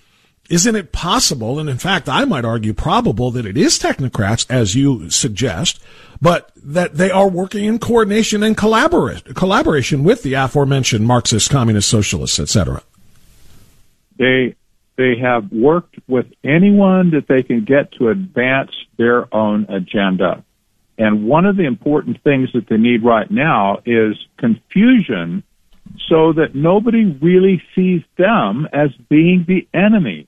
isn't 0.51 0.75
it 0.75 0.91
possible, 0.91 1.59
and 1.59 1.67
in 1.67 1.79
fact, 1.79 2.07
I 2.07 2.25
might 2.25 2.45
argue 2.45 2.75
probable 2.75 3.31
that 3.31 3.47
it 3.47 3.57
is 3.57 3.79
technocrats, 3.79 4.45
as 4.51 4.75
you 4.75 5.09
suggest, 5.09 5.81
but 6.21 6.51
that 6.55 6.93
they 6.93 7.09
are 7.09 7.27
working 7.27 7.65
in 7.65 7.79
coordination 7.79 8.43
and 8.43 8.55
collaboration 8.55 10.03
with 10.03 10.21
the 10.21 10.35
aforementioned 10.35 11.07
Marxist, 11.07 11.49
communist, 11.49 11.89
socialists, 11.89 12.39
etc. 12.39 12.83
They 14.17 14.55
they 14.97 15.17
have 15.21 15.51
worked 15.51 15.95
with 16.07 16.25
anyone 16.43 17.11
that 17.11 17.27
they 17.27 17.43
can 17.43 17.65
get 17.65 17.91
to 17.93 18.09
advance 18.09 18.71
their 18.97 19.33
own 19.33 19.65
agenda. 19.69 20.43
And 20.97 21.25
one 21.25 21.45
of 21.45 21.57
the 21.57 21.65
important 21.65 22.23
things 22.23 22.49
that 22.53 22.67
they 22.69 22.77
need 22.77 23.03
right 23.03 23.29
now 23.29 23.79
is 23.85 24.15
confusion 24.37 25.43
so 26.07 26.33
that 26.33 26.55
nobody 26.55 27.05
really 27.05 27.61
sees 27.75 28.01
them 28.17 28.67
as 28.71 28.91
being 29.09 29.45
the 29.47 29.67
enemy. 29.73 30.27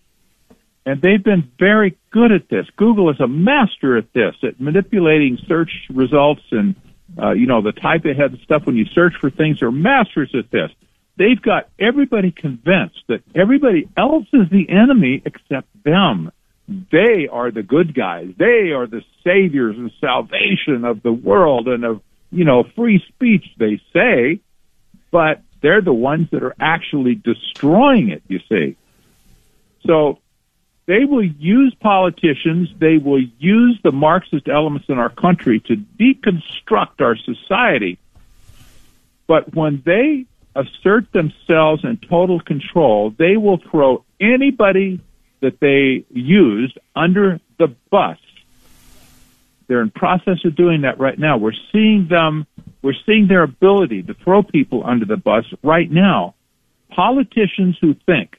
And 0.86 1.02
they've 1.02 1.24
been 1.24 1.52
very 1.60 1.98
good 2.12 2.32
at 2.32 2.50
this. 2.50 2.66
Google 2.76 3.10
is 3.10 3.20
a 3.20 3.28
master 3.28 3.98
at 3.98 4.12
this, 4.14 4.36
at 4.44 4.60
manipulating 4.60 5.38
search 5.48 5.72
results 5.90 6.42
and, 6.52 6.76
uh, 7.22 7.32
you 7.32 7.46
know, 7.46 7.62
the 7.62 7.74
type 7.74 8.06
ahead 8.06 8.38
stuff 8.44 8.66
when 8.66 8.76
you 8.76 8.86
search 8.86 9.14
for 9.20 9.30
things. 9.30 9.60
They're 9.60 9.72
masters 9.72 10.34
at 10.34 10.50
this. 10.52 10.72
They've 11.18 11.42
got 11.42 11.70
everybody 11.80 12.32
convinced 12.32 13.02
that 13.08 13.24
everybody 13.34 13.90
else 13.98 14.28
is 14.32 14.50
the 14.52 14.70
enemy 14.70 15.22
except 15.26 15.68
them. 15.84 16.32
They 16.68 17.28
are 17.28 17.50
the 17.50 17.64
good 17.64 17.96
guys. 17.96 18.34
They 18.38 18.72
are 18.72 18.86
the 18.88 19.02
saviors 19.24 19.78
and 19.78 19.92
salvation 20.00 20.86
of 20.86 21.02
the 21.02 21.14
world 21.14 21.68
and 21.68 21.84
of, 21.84 22.02
you 22.32 22.46
know, 22.46 22.64
free 22.76 23.04
speech, 23.08 23.46
they 23.58 23.82
say, 23.94 24.42
but 25.10 25.42
they're 25.62 25.82
the 25.82 25.94
ones 25.94 26.30
that 26.32 26.44
are 26.44 26.56
actually 26.60 27.16
destroying 27.16 28.10
it, 28.10 28.22
you 28.28 28.40
see. 28.48 28.76
So 29.86 30.20
they 30.86 31.06
will 31.06 31.24
use 31.24 31.74
politicians, 31.80 32.70
they 32.78 32.98
will 32.98 33.24
use 33.40 33.80
the 33.84 33.92
Marxist 33.92 34.48
elements 34.48 34.88
in 34.90 35.00
our 35.00 35.10
country 35.10 35.62
to 35.62 35.76
deconstruct 35.76 37.02
our 37.02 37.16
society. 37.16 37.98
But 39.26 39.56
when 39.56 39.82
they 39.86 40.26
assert 40.58 41.12
themselves 41.12 41.84
in 41.84 41.98
total 42.10 42.40
control, 42.40 43.14
they 43.18 43.38
will 43.38 43.60
throw 43.70 44.04
anybody 44.20 45.00
that 45.42 45.60
they 45.60 46.06
used 46.10 46.78
under 46.96 47.40
the 47.58 47.68
bus. 47.90 48.18
They're 49.68 49.82
in 49.82 49.92
process 49.92 50.44
of 50.46 50.56
doing 50.56 50.82
that 50.82 51.00
right 51.00 51.18
now. 51.18 51.38
We're 51.38 51.52
seeing 51.72 52.08
them, 52.10 52.48
we're 52.82 52.96
seeing 53.06 53.28
their 53.28 53.44
ability 53.44 54.04
to 54.04 54.14
throw 54.14 54.42
people 54.42 54.84
under 54.86 55.06
the 55.06 55.18
bus 55.18 55.46
right 55.62 55.90
now. 55.90 56.36
Politicians 56.90 57.78
who 57.80 57.94
think 58.06 58.38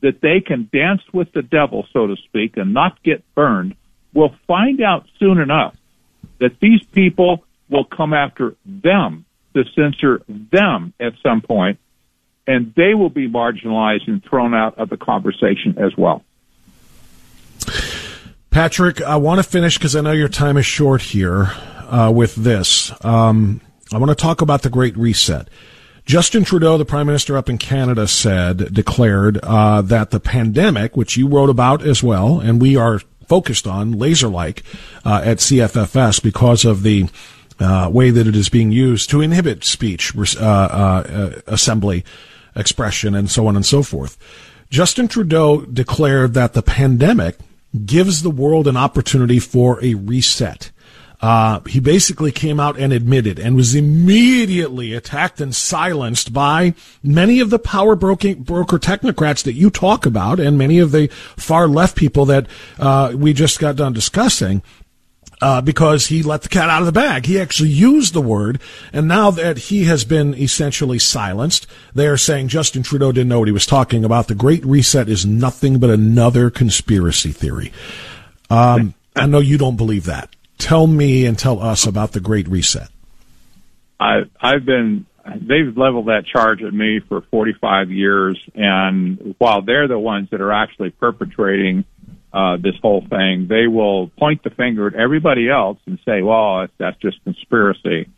that 0.00 0.20
they 0.22 0.40
can 0.40 0.68
dance 0.72 1.02
with 1.12 1.30
the 1.32 1.42
devil, 1.42 1.86
so 1.92 2.06
to 2.06 2.16
speak, 2.16 2.56
and 2.56 2.72
not 2.72 3.02
get 3.02 3.22
burned, 3.34 3.76
will 4.14 4.34
find 4.46 4.80
out 4.80 5.06
soon 5.18 5.38
enough 5.38 5.76
that 6.38 6.58
these 6.60 6.82
people 6.92 7.44
will 7.68 7.84
come 7.84 8.14
after 8.14 8.56
them 8.64 9.24
to 9.54 9.64
censor 9.74 10.22
them 10.28 10.92
at 11.00 11.14
some 11.22 11.40
point, 11.40 11.78
and 12.46 12.72
they 12.76 12.94
will 12.94 13.10
be 13.10 13.28
marginalized 13.28 14.08
and 14.08 14.24
thrown 14.24 14.54
out 14.54 14.78
of 14.78 14.88
the 14.88 14.96
conversation 14.96 15.76
as 15.78 15.96
well. 15.96 16.24
Patrick, 18.50 19.00
I 19.00 19.16
want 19.16 19.38
to 19.38 19.48
finish 19.48 19.78
because 19.78 19.94
I 19.94 20.00
know 20.00 20.12
your 20.12 20.28
time 20.28 20.56
is 20.56 20.66
short 20.66 21.02
here 21.02 21.52
uh, 21.88 22.10
with 22.14 22.34
this. 22.34 22.92
Um, 23.04 23.60
I 23.92 23.98
want 23.98 24.10
to 24.10 24.16
talk 24.16 24.40
about 24.40 24.62
the 24.62 24.70
Great 24.70 24.96
Reset. 24.96 25.48
Justin 26.04 26.42
Trudeau, 26.42 26.76
the 26.76 26.84
prime 26.84 27.06
minister 27.06 27.36
up 27.36 27.48
in 27.48 27.58
Canada, 27.58 28.08
said, 28.08 28.74
declared 28.74 29.38
uh, 29.38 29.82
that 29.82 30.10
the 30.10 30.18
pandemic, 30.18 30.96
which 30.96 31.16
you 31.16 31.28
wrote 31.28 31.50
about 31.50 31.82
as 31.86 32.02
well, 32.02 32.40
and 32.40 32.60
we 32.60 32.76
are 32.76 33.00
focused 33.28 33.68
on 33.68 33.92
laser 33.92 34.26
like 34.26 34.64
uh, 35.04 35.22
at 35.24 35.38
CFFS 35.38 36.20
because 36.20 36.64
of 36.64 36.82
the 36.82 37.08
uh, 37.60 37.88
way 37.92 38.10
that 38.10 38.26
it 38.26 38.34
is 38.34 38.48
being 38.48 38.72
used 38.72 39.10
to 39.10 39.20
inhibit 39.20 39.64
speech, 39.64 40.14
uh, 40.16 40.40
uh, 40.40 41.40
assembly, 41.46 42.04
expression, 42.56 43.14
and 43.14 43.30
so 43.30 43.46
on 43.46 43.56
and 43.56 43.66
so 43.66 43.82
forth. 43.82 44.18
Justin 44.70 45.08
Trudeau 45.08 45.62
declared 45.62 46.34
that 46.34 46.52
the 46.54 46.62
pandemic 46.62 47.36
gives 47.84 48.22
the 48.22 48.30
world 48.30 48.66
an 48.66 48.76
opportunity 48.76 49.38
for 49.38 49.82
a 49.84 49.94
reset. 49.94 50.70
Uh, 51.20 51.60
he 51.68 51.80
basically 51.80 52.32
came 52.32 52.58
out 52.58 52.78
and 52.78 52.94
admitted 52.94 53.38
and 53.38 53.54
was 53.54 53.74
immediately 53.74 54.94
attacked 54.94 55.38
and 55.40 55.54
silenced 55.54 56.32
by 56.32 56.72
many 57.02 57.40
of 57.40 57.50
the 57.50 57.58
power 57.58 57.94
broker 57.94 58.34
technocrats 58.34 59.42
that 59.44 59.52
you 59.52 59.68
talk 59.68 60.06
about 60.06 60.40
and 60.40 60.56
many 60.56 60.78
of 60.78 60.92
the 60.92 61.08
far 61.36 61.68
left 61.68 61.94
people 61.94 62.24
that 62.24 62.46
uh, 62.78 63.12
we 63.14 63.34
just 63.34 63.58
got 63.58 63.76
done 63.76 63.92
discussing. 63.92 64.62
Uh, 65.42 65.62
because 65.62 66.08
he 66.08 66.22
let 66.22 66.42
the 66.42 66.50
cat 66.50 66.68
out 66.68 66.82
of 66.82 66.86
the 66.86 66.92
bag. 66.92 67.24
He 67.24 67.40
actually 67.40 67.70
used 67.70 68.12
the 68.12 68.20
word, 68.20 68.60
and 68.92 69.08
now 69.08 69.30
that 69.30 69.56
he 69.56 69.84
has 69.84 70.04
been 70.04 70.34
essentially 70.34 70.98
silenced, 70.98 71.66
they 71.94 72.06
are 72.08 72.18
saying 72.18 72.48
Justin 72.48 72.82
Trudeau 72.82 73.10
didn't 73.10 73.30
know 73.30 73.38
what 73.38 73.48
he 73.48 73.52
was 73.52 73.64
talking 73.64 74.04
about. 74.04 74.28
The 74.28 74.34
Great 74.34 74.62
Reset 74.66 75.08
is 75.08 75.24
nothing 75.24 75.78
but 75.78 75.88
another 75.88 76.50
conspiracy 76.50 77.32
theory. 77.32 77.72
Um, 78.50 78.92
I 79.16 79.24
know 79.24 79.38
you 79.38 79.56
don't 79.56 79.76
believe 79.76 80.04
that. 80.04 80.28
Tell 80.58 80.86
me 80.86 81.24
and 81.24 81.38
tell 81.38 81.62
us 81.62 81.86
about 81.86 82.12
the 82.12 82.20
Great 82.20 82.46
Reset. 82.46 82.88
I, 83.98 84.24
I've 84.40 84.66
been 84.66 85.06
they've 85.24 85.76
leveled 85.76 86.06
that 86.06 86.24
charge 86.26 86.62
at 86.62 86.72
me 86.72 87.00
for 87.00 87.22
45 87.30 87.90
years, 87.90 88.38
and 88.54 89.34
while 89.38 89.62
they're 89.62 89.88
the 89.88 89.98
ones 89.98 90.28
that 90.30 90.40
are 90.40 90.52
actually 90.52 90.90
perpetrating 90.90 91.84
uh, 92.32 92.56
this 92.56 92.74
whole 92.80 93.04
thing, 93.08 93.46
they 93.48 93.66
will 93.66 94.08
point 94.18 94.42
the 94.44 94.50
finger 94.50 94.86
at 94.86 94.94
everybody 94.94 95.48
else 95.48 95.78
and 95.86 95.98
say, 96.04 96.22
"Well, 96.22 96.66
that's 96.78 96.96
just 96.98 97.22
conspiracy." 97.24 98.08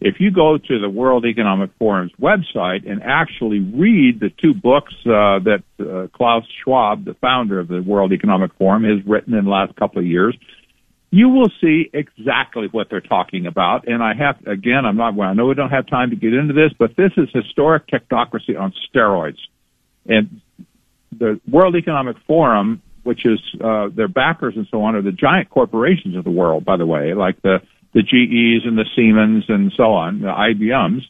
If 0.00 0.20
you 0.20 0.30
go 0.30 0.58
to 0.58 0.78
the 0.78 0.90
World 0.90 1.24
Economic 1.24 1.70
Forum's 1.78 2.12
website 2.20 2.88
and 2.88 3.02
actually 3.02 3.60
read 3.60 4.20
the 4.20 4.30
two 4.30 4.52
books 4.52 4.92
uh, 5.06 5.40
that 5.40 5.62
uh, 5.80 6.08
Klaus 6.14 6.44
Schwab, 6.62 7.06
the 7.06 7.14
founder 7.14 7.58
of 7.58 7.68
the 7.68 7.80
World 7.80 8.12
Economic 8.12 8.52
Forum, 8.58 8.84
has 8.84 9.04
written 9.06 9.32
in 9.32 9.44
the 9.44 9.50
last 9.50 9.74
couple 9.76 10.00
of 10.00 10.06
years, 10.06 10.36
you 11.10 11.30
will 11.30 11.50
see 11.62 11.88
exactly 11.94 12.68
what 12.70 12.88
they're 12.90 13.00
talking 13.00 13.46
about. 13.46 13.88
And 13.88 14.02
I 14.02 14.12
have, 14.14 14.46
again, 14.46 14.84
I'm 14.84 14.96
not, 14.96 15.18
I 15.18 15.32
know 15.32 15.46
we 15.46 15.54
don't 15.54 15.70
have 15.70 15.86
time 15.86 16.10
to 16.10 16.16
get 16.16 16.34
into 16.34 16.52
this, 16.52 16.72
but 16.78 16.94
this 16.96 17.12
is 17.16 17.28
historic 17.32 17.86
technocracy 17.86 18.58
on 18.58 18.74
steroids. 18.94 19.38
And 20.04 20.42
the 21.16 21.40
World 21.48 21.74
Economic 21.74 22.16
Forum, 22.26 22.82
which 23.06 23.24
is 23.24 23.40
uh, 23.62 23.88
their 23.94 24.08
backers 24.08 24.56
and 24.56 24.66
so 24.70 24.82
on, 24.82 24.96
are 24.96 25.02
the 25.02 25.12
giant 25.12 25.48
corporations 25.48 26.16
of 26.16 26.24
the 26.24 26.30
world, 26.30 26.64
by 26.64 26.76
the 26.76 26.86
way, 26.86 27.14
like 27.14 27.40
the 27.42 27.60
the 27.94 28.02
GEs 28.02 28.66
and 28.66 28.76
the 28.76 28.84
Siemens 28.94 29.44
and 29.48 29.72
so 29.74 29.92
on, 29.94 30.20
the 30.20 30.26
IBMs. 30.26 31.02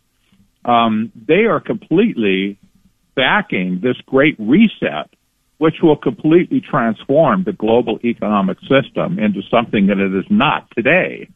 Um, 0.64 1.10
they 1.26 1.46
are 1.46 1.58
completely 1.58 2.58
backing 3.16 3.80
this 3.82 3.96
great 4.06 4.36
reset, 4.38 5.10
which 5.58 5.76
will 5.82 5.96
completely 5.96 6.60
transform 6.60 7.42
the 7.42 7.52
global 7.52 7.98
economic 8.04 8.58
system 8.60 9.18
into 9.18 9.42
something 9.50 9.88
that 9.88 9.98
it 9.98 10.14
is 10.14 10.26
not 10.30 10.68
today. 10.76 11.28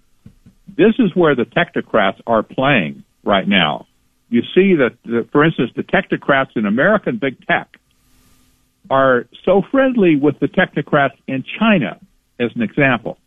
This 0.68 0.94
is 1.00 1.16
where 1.16 1.34
the 1.34 1.46
technocrats 1.46 2.20
are 2.28 2.44
playing 2.44 3.02
right 3.24 3.48
now. 3.48 3.88
You 4.28 4.42
see 4.54 4.76
that, 4.76 4.96
the, 5.04 5.26
for 5.32 5.44
instance, 5.44 5.72
the 5.74 5.82
technocrats 5.82 6.56
in 6.56 6.64
American 6.64 7.16
big 7.16 7.44
tech 7.44 7.79
are 8.88 9.26
so 9.44 9.62
friendly 9.70 10.16
with 10.16 10.38
the 10.40 10.46
technocrats 10.48 11.16
in 11.26 11.44
China, 11.58 11.98
as 12.38 12.50
an 12.54 12.62
example. 12.62 13.18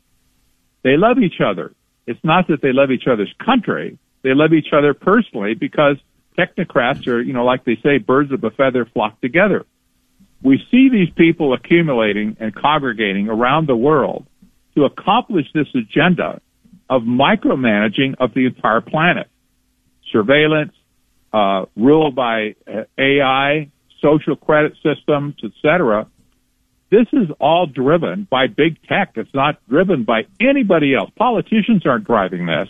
They 0.84 0.98
love 0.98 1.20
each 1.20 1.40
other. 1.40 1.74
It's 2.08 2.20
not 2.24 2.48
that 2.48 2.62
they 2.62 2.74
love 2.74 2.92
each 2.92 3.08
other's 3.08 3.34
country. 3.44 3.98
They 4.24 4.34
love 4.34 4.54
each 4.54 4.74
other 4.74 4.94
personally 4.94 5.54
because 5.54 5.98
technocrats 6.38 7.08
are, 7.08 7.22
you 7.22 7.34
know, 7.34 7.46
like 7.46 7.64
they 7.64 7.78
say, 7.84 7.98
birds 7.98 8.32
of 8.32 8.44
a 8.44 8.52
feather 8.52 8.86
flock 8.86 9.22
together. 9.22 9.66
We 10.42 10.62
see 10.70 10.90
these 10.90 11.10
people 11.16 11.54
accumulating 11.54 12.36
and 12.40 12.54
congregating 12.54 13.30
around 13.30 13.68
the 13.68 13.76
world 13.76 14.26
to 14.76 14.84
accomplish 14.84 15.46
this 15.54 15.68
agenda 15.74 16.42
of 16.90 17.04
micromanaging 17.04 18.16
of 18.20 18.34
the 18.34 18.46
entire 18.48 18.82
planet. 18.82 19.28
Surveillance, 20.12 20.74
uh, 21.32 21.66
ruled 21.76 22.16
by 22.16 22.56
uh, 22.68 22.84
AI, 22.98 23.72
social 24.04 24.36
credit 24.36 24.74
systems, 24.84 25.36
etc. 25.44 26.08
This 26.92 27.08
is 27.12 27.30
all 27.40 27.66
driven 27.66 28.28
by 28.30 28.46
big 28.46 28.80
tech. 28.84 29.14
It's 29.16 29.34
not 29.34 29.58
driven 29.68 30.04
by 30.04 30.28
anybody 30.40 30.94
else. 30.94 31.10
Politicians 31.16 31.88
aren't 31.88 32.06
driving 32.06 32.46
this. 32.46 32.70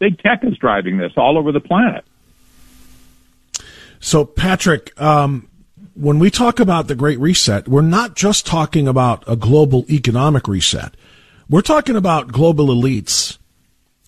Big 0.00 0.18
tech 0.18 0.42
is 0.42 0.56
driving 0.58 0.96
this 0.96 1.12
all 1.16 1.38
over 1.38 1.52
the 1.52 1.60
planet. 1.60 2.04
So, 4.00 4.24
Patrick, 4.24 4.98
um, 5.00 5.48
when 5.94 6.18
we 6.18 6.30
talk 6.30 6.58
about 6.58 6.88
the 6.88 6.94
Great 6.94 7.20
Reset, 7.20 7.68
we're 7.68 7.82
not 7.82 8.16
just 8.16 8.46
talking 8.46 8.88
about 8.88 9.22
a 9.28 9.36
global 9.36 9.84
economic 9.90 10.48
reset. 10.48 10.94
We're 11.48 11.60
talking 11.60 11.96
about 11.96 12.32
global 12.32 12.68
elites 12.68 13.38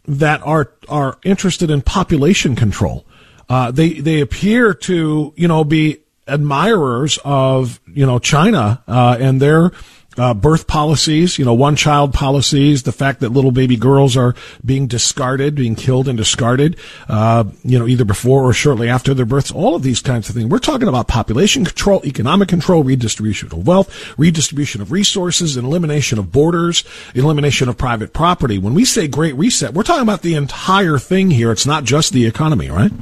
that 0.06 0.44
are 0.44 0.72
are 0.88 1.18
interested 1.22 1.70
in 1.70 1.82
population 1.82 2.56
control. 2.56 3.04
Uh, 3.48 3.70
they 3.70 3.94
they 3.94 4.20
appear 4.20 4.72
to 4.74 5.34
you 5.36 5.48
know 5.48 5.62
be 5.62 5.98
admirers 6.32 7.18
of 7.24 7.80
you 7.86 8.06
know 8.06 8.18
China 8.18 8.82
uh, 8.88 9.16
and 9.20 9.40
their 9.40 9.72
uh, 10.18 10.34
birth 10.34 10.66
policies, 10.66 11.38
you 11.38 11.44
know, 11.44 11.54
one 11.54 11.76
child 11.76 12.12
policies, 12.12 12.82
the 12.82 12.92
fact 12.92 13.20
that 13.20 13.30
little 13.30 13.50
baby 13.50 13.76
girls 13.76 14.16
are 14.16 14.34
being 14.64 14.86
discarded, 14.86 15.54
being 15.54 15.74
killed 15.74 16.08
and 16.08 16.18
discarded, 16.18 16.76
uh, 17.08 17.44
you 17.62 17.78
know, 17.78 17.86
either 17.86 18.04
before 18.04 18.44
or 18.44 18.52
shortly 18.52 18.88
after 18.88 19.14
their 19.14 19.26
births, 19.26 19.50
all 19.50 19.74
of 19.74 19.82
these 19.82 20.02
kinds 20.02 20.28
of 20.28 20.34
things. 20.34 20.48
We're 20.48 20.58
talking 20.58 20.88
about 20.88 21.08
population 21.08 21.64
control, 21.64 22.04
economic 22.04 22.48
control, 22.48 22.82
redistribution 22.82 23.48
of 23.52 23.66
wealth, 23.66 24.18
redistribution 24.18 24.82
of 24.82 24.92
resources, 24.92 25.56
and 25.56 25.66
elimination 25.66 26.18
of 26.18 26.30
borders, 26.30 26.84
elimination 27.14 27.68
of 27.68 27.78
private 27.78 28.12
property. 28.12 28.58
When 28.58 28.74
we 28.74 28.84
say 28.84 29.08
great 29.08 29.34
reset, 29.36 29.72
we're 29.74 29.82
talking 29.82 30.02
about 30.02 30.22
the 30.22 30.34
entire 30.34 30.98
thing 30.98 31.30
here. 31.30 31.52
It's 31.52 31.66
not 31.66 31.84
just 31.84 32.12
the 32.12 32.26
economy, 32.26 32.70
right? 32.70 32.92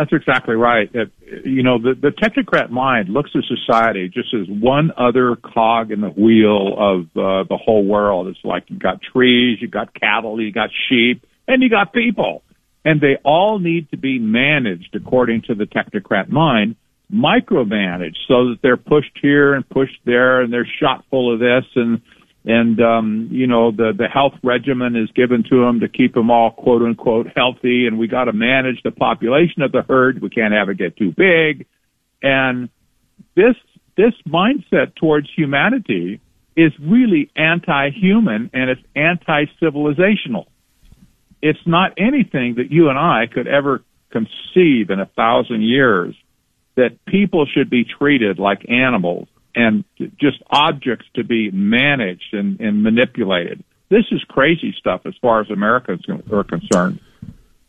That's 0.00 0.14
exactly 0.14 0.54
right. 0.54 0.90
It, 0.94 1.12
you 1.44 1.62
know, 1.62 1.76
the, 1.76 1.92
the 1.92 2.08
technocrat 2.08 2.70
mind 2.70 3.10
looks 3.10 3.32
at 3.34 3.42
society 3.44 4.08
just 4.08 4.32
as 4.32 4.46
one 4.48 4.92
other 4.96 5.36
cog 5.36 5.90
in 5.90 6.00
the 6.00 6.08
wheel 6.08 6.74
of 6.78 7.00
uh, 7.14 7.44
the 7.46 7.58
whole 7.62 7.84
world. 7.84 8.28
It's 8.28 8.42
like 8.42 8.64
you've 8.68 8.80
got 8.80 9.02
trees, 9.02 9.58
you've 9.60 9.70
got 9.70 9.92
cattle, 9.92 10.40
you've 10.40 10.54
got 10.54 10.70
sheep, 10.88 11.26
and 11.46 11.62
you 11.62 11.68
got 11.68 11.92
people. 11.92 12.42
And 12.82 12.98
they 12.98 13.18
all 13.22 13.58
need 13.58 13.90
to 13.90 13.98
be 13.98 14.18
managed 14.18 14.94
according 14.94 15.42
to 15.48 15.54
the 15.54 15.64
technocrat 15.64 16.30
mind, 16.30 16.76
micromanaged 17.12 18.16
so 18.26 18.48
that 18.48 18.60
they're 18.62 18.78
pushed 18.78 19.18
here 19.20 19.52
and 19.52 19.68
pushed 19.68 20.00
there 20.06 20.40
and 20.40 20.50
they're 20.50 20.68
shot 20.80 21.04
full 21.10 21.34
of 21.34 21.40
this 21.40 21.66
and 21.76 22.00
and 22.44 22.80
um, 22.80 23.28
you 23.30 23.46
know 23.46 23.70
the 23.70 23.92
the 23.96 24.08
health 24.08 24.34
regimen 24.42 24.96
is 24.96 25.10
given 25.12 25.42
to 25.50 25.64
them 25.64 25.80
to 25.80 25.88
keep 25.88 26.14
them 26.14 26.30
all 26.30 26.50
quote 26.50 26.82
unquote 26.82 27.28
healthy, 27.36 27.86
and 27.86 27.98
we 27.98 28.06
got 28.06 28.24
to 28.24 28.32
manage 28.32 28.82
the 28.82 28.90
population 28.90 29.62
of 29.62 29.72
the 29.72 29.82
herd. 29.82 30.22
We 30.22 30.30
can't 30.30 30.54
have 30.54 30.68
it 30.68 30.78
get 30.78 30.96
too 30.96 31.12
big, 31.12 31.66
and 32.22 32.70
this 33.34 33.56
this 33.96 34.14
mindset 34.26 34.94
towards 34.94 35.28
humanity 35.36 36.20
is 36.56 36.72
really 36.80 37.30
anti-human 37.36 38.50
and 38.52 38.70
it's 38.70 38.82
anti-civilizational. 38.96 40.46
It's 41.42 41.60
not 41.66 41.92
anything 41.96 42.56
that 42.56 42.70
you 42.70 42.88
and 42.88 42.98
I 42.98 43.26
could 43.32 43.46
ever 43.46 43.82
conceive 44.10 44.90
in 44.90 45.00
a 45.00 45.06
thousand 45.06 45.62
years 45.62 46.14
that 46.74 47.04
people 47.06 47.46
should 47.46 47.70
be 47.70 47.84
treated 47.84 48.38
like 48.38 48.68
animals 48.68 49.28
and 49.54 49.84
just 50.20 50.42
objects 50.50 51.06
to 51.14 51.24
be 51.24 51.50
managed 51.50 52.32
and, 52.32 52.60
and 52.60 52.82
manipulated. 52.82 53.62
This 53.88 54.04
is 54.12 54.22
crazy 54.28 54.74
stuff 54.78 55.02
as 55.04 55.14
far 55.20 55.40
as 55.40 55.50
Americans 55.50 56.04
are 56.32 56.44
concerned. 56.44 57.00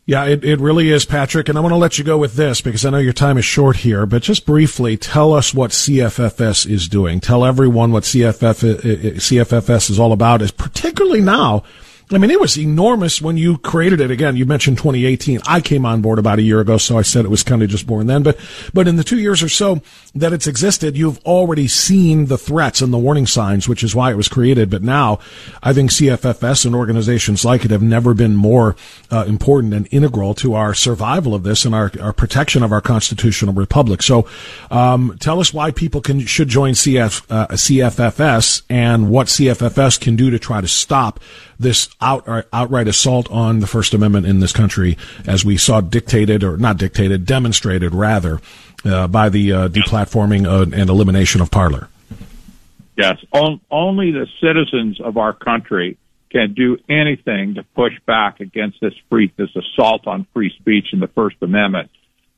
Yeah, 0.04 0.24
it, 0.24 0.44
it 0.44 0.58
really 0.58 0.90
is, 0.90 1.04
Patrick. 1.04 1.48
And 1.48 1.56
I 1.56 1.60
want 1.60 1.72
to 1.72 1.76
let 1.76 1.96
you 1.96 2.04
go 2.04 2.18
with 2.18 2.34
this 2.34 2.60
because 2.60 2.84
I 2.84 2.90
know 2.90 2.98
your 2.98 3.12
time 3.12 3.38
is 3.38 3.44
short 3.44 3.76
here, 3.76 4.04
but 4.04 4.22
just 4.22 4.44
briefly 4.44 4.96
tell 4.96 5.32
us 5.32 5.54
what 5.54 5.70
CFFS 5.70 6.68
is 6.68 6.88
doing. 6.88 7.20
Tell 7.20 7.44
everyone 7.44 7.92
what 7.92 8.02
CFF, 8.02 8.64
uh, 8.64 8.78
uh, 8.78 9.12
CFFS 9.14 9.90
is 9.90 10.00
all 10.00 10.12
about, 10.12 10.42
is 10.42 10.50
particularly 10.50 11.20
now 11.20 11.62
I 12.10 12.18
mean, 12.18 12.30
it 12.30 12.40
was 12.40 12.58
enormous 12.58 13.22
when 13.22 13.36
you 13.36 13.58
created 13.58 14.00
it. 14.00 14.10
Again, 14.10 14.36
you 14.36 14.44
mentioned 14.44 14.78
2018. 14.78 15.40
I 15.46 15.60
came 15.60 15.86
on 15.86 16.02
board 16.02 16.18
about 16.18 16.38
a 16.38 16.42
year 16.42 16.60
ago, 16.60 16.76
so 16.76 16.98
I 16.98 17.02
said 17.02 17.24
it 17.24 17.30
was 17.30 17.42
kind 17.42 17.62
of 17.62 17.70
just 17.70 17.86
born 17.86 18.06
then. 18.06 18.22
But, 18.22 18.38
but 18.74 18.86
in 18.86 18.96
the 18.96 19.04
two 19.04 19.18
years 19.18 19.42
or 19.42 19.48
so 19.48 19.80
that 20.14 20.32
it's 20.32 20.46
existed, 20.46 20.96
you've 20.96 21.18
already 21.20 21.68
seen 21.68 22.26
the 22.26 22.36
threats 22.36 22.82
and 22.82 22.92
the 22.92 22.98
warning 22.98 23.26
signs, 23.26 23.68
which 23.68 23.82
is 23.82 23.94
why 23.94 24.10
it 24.10 24.16
was 24.16 24.28
created. 24.28 24.68
But 24.68 24.82
now, 24.82 25.20
I 25.62 25.72
think 25.72 25.90
CFFS 25.90 26.66
and 26.66 26.74
organizations 26.74 27.44
like 27.44 27.64
it 27.64 27.70
have 27.70 27.82
never 27.82 28.14
been 28.14 28.36
more 28.36 28.76
uh, 29.10 29.24
important 29.26 29.72
and 29.72 29.88
integral 29.90 30.34
to 30.34 30.54
our 30.54 30.74
survival 30.74 31.34
of 31.34 31.44
this 31.44 31.64
and 31.64 31.74
our, 31.74 31.90
our 32.00 32.12
protection 32.12 32.62
of 32.62 32.72
our 32.72 32.80
constitutional 32.80 33.54
republic. 33.54 34.02
So, 34.02 34.28
um, 34.70 35.16
tell 35.18 35.40
us 35.40 35.54
why 35.54 35.70
people 35.70 36.00
can 36.00 36.20
should 36.20 36.48
join 36.48 36.74
CF, 36.74 37.24
uh, 37.30 37.48
CFFS 37.48 38.62
and 38.68 39.10
what 39.10 39.28
CFFS 39.28 40.00
can 40.00 40.16
do 40.16 40.30
to 40.30 40.38
try 40.38 40.60
to 40.60 40.68
stop 40.68 41.20
this 41.62 41.88
out, 42.00 42.46
outright 42.52 42.88
assault 42.88 43.30
on 43.30 43.60
the 43.60 43.66
First 43.66 43.94
Amendment 43.94 44.26
in 44.26 44.40
this 44.40 44.52
country, 44.52 44.96
as 45.26 45.44
we 45.44 45.56
saw 45.56 45.80
dictated 45.80 46.44
or 46.44 46.56
not 46.56 46.76
dictated, 46.76 47.24
demonstrated 47.26 47.94
rather 47.94 48.40
uh, 48.84 49.08
by 49.08 49.28
the 49.28 49.52
uh, 49.52 49.68
deplatforming 49.68 50.46
uh, 50.46 50.76
and 50.76 50.90
elimination 50.90 51.40
of 51.40 51.50
Parler. 51.50 51.88
Yes, 52.96 53.18
on, 53.32 53.60
only 53.70 54.10
the 54.10 54.26
citizens 54.40 55.00
of 55.00 55.16
our 55.16 55.32
country 55.32 55.96
can 56.30 56.54
do 56.54 56.78
anything 56.88 57.54
to 57.54 57.62
push 57.74 57.92
back 58.06 58.40
against 58.40 58.80
this 58.80 58.94
free 59.08 59.32
this 59.36 59.54
assault 59.54 60.06
on 60.06 60.26
free 60.32 60.52
speech 60.58 60.92
in 60.92 61.00
the 61.00 61.08
First 61.08 61.36
Amendment. 61.42 61.90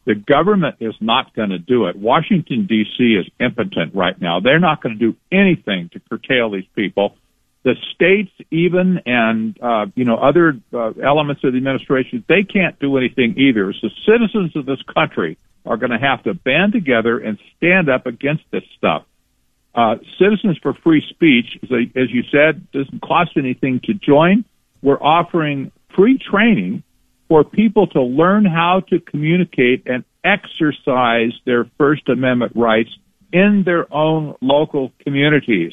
The 0.05 0.15
government 0.15 0.77
is 0.81 0.95
not 1.01 1.35
going 1.35 1.51
to 1.51 1.59
do 1.59 1.87
it. 1.87 1.97
Washington 1.97 2.67
D.C. 2.67 3.15
is 3.15 3.27
impotent 3.41 3.95
right 3.95 4.21
now. 4.21 4.41
They're 4.41 4.59
not 4.59 4.83
going 4.83 4.99
to 4.99 5.13
do 5.13 5.17
anything 5.33 5.89
to 5.91 6.01
curtail 6.01 6.51
these 6.51 6.67
people 6.75 7.17
the 7.65 7.75
states 7.95 8.31
even 8.51 9.01
and 9.07 9.59
uh, 9.61 9.87
you 9.95 10.05
know 10.05 10.17
other 10.17 10.61
uh, 10.73 10.93
elements 11.03 11.43
of 11.45 11.53
the 11.53 11.57
administration 11.57 12.23
they 12.29 12.43
can't 12.43 12.79
do 12.79 12.97
anything 12.97 13.35
either. 13.39 13.73
So 13.73 13.89
citizens 14.07 14.55
of 14.55 14.67
this 14.67 14.81
country 14.95 15.39
are 15.67 15.79
going 15.79 15.91
to 15.91 15.99
have 15.99 16.23
to 16.25 16.35
band 16.35 16.75
together 16.75 17.19
and 17.19 17.39
stand 17.57 17.89
up 17.89 18.07
against 18.07 18.45
this 18.51 18.65
stuff. 18.77 19.05
Uh, 19.75 19.97
citizens 20.19 20.59
for 20.63 20.75
free 20.75 21.03
speech 21.09 21.59
as, 21.63 22.11
you 22.11 22.23
said 22.31 22.71
doesn't 22.71 23.01
cost 23.01 23.33
anything 23.37 23.81
to 23.85 23.95
join. 23.95 24.45
We're 24.83 25.03
offering 25.03 25.73
free 25.97 26.19
training 26.19 26.83
for 27.29 27.45
people 27.45 27.87
to 27.89 28.03
learn 28.03 28.45
how 28.45 28.81
to 28.91 29.01
communicate 29.01 29.87
and 29.87 30.05
exercise 30.23 31.33
their 31.47 31.67
first 31.79 32.09
amendment 32.11 32.53
rights 32.55 32.91
in 33.33 33.63
their 33.65 33.93
own 33.93 34.37
local 34.43 34.93
communities 35.03 35.73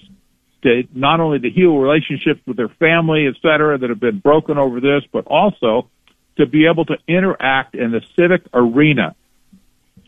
to 0.64 0.84
not 0.94 1.20
only 1.20 1.40
to 1.40 1.50
heal 1.50 1.78
relationships 1.78 2.42
with 2.46 2.58
their 2.58 2.70
family, 2.70 3.28
et 3.28 3.36
cetera, 3.42 3.78
that 3.78 3.90
have 3.90 4.00
been 4.00 4.20
broken 4.20 4.58
over 4.58 4.80
this, 4.80 5.04
but 5.12 5.26
also 5.28 5.90
to 6.38 6.46
be 6.46 6.68
able 6.68 6.86
to 6.86 6.98
interact 7.08 7.76
in 7.76 7.92
the 7.92 8.02
civic 8.16 8.44
arena, 8.54 9.16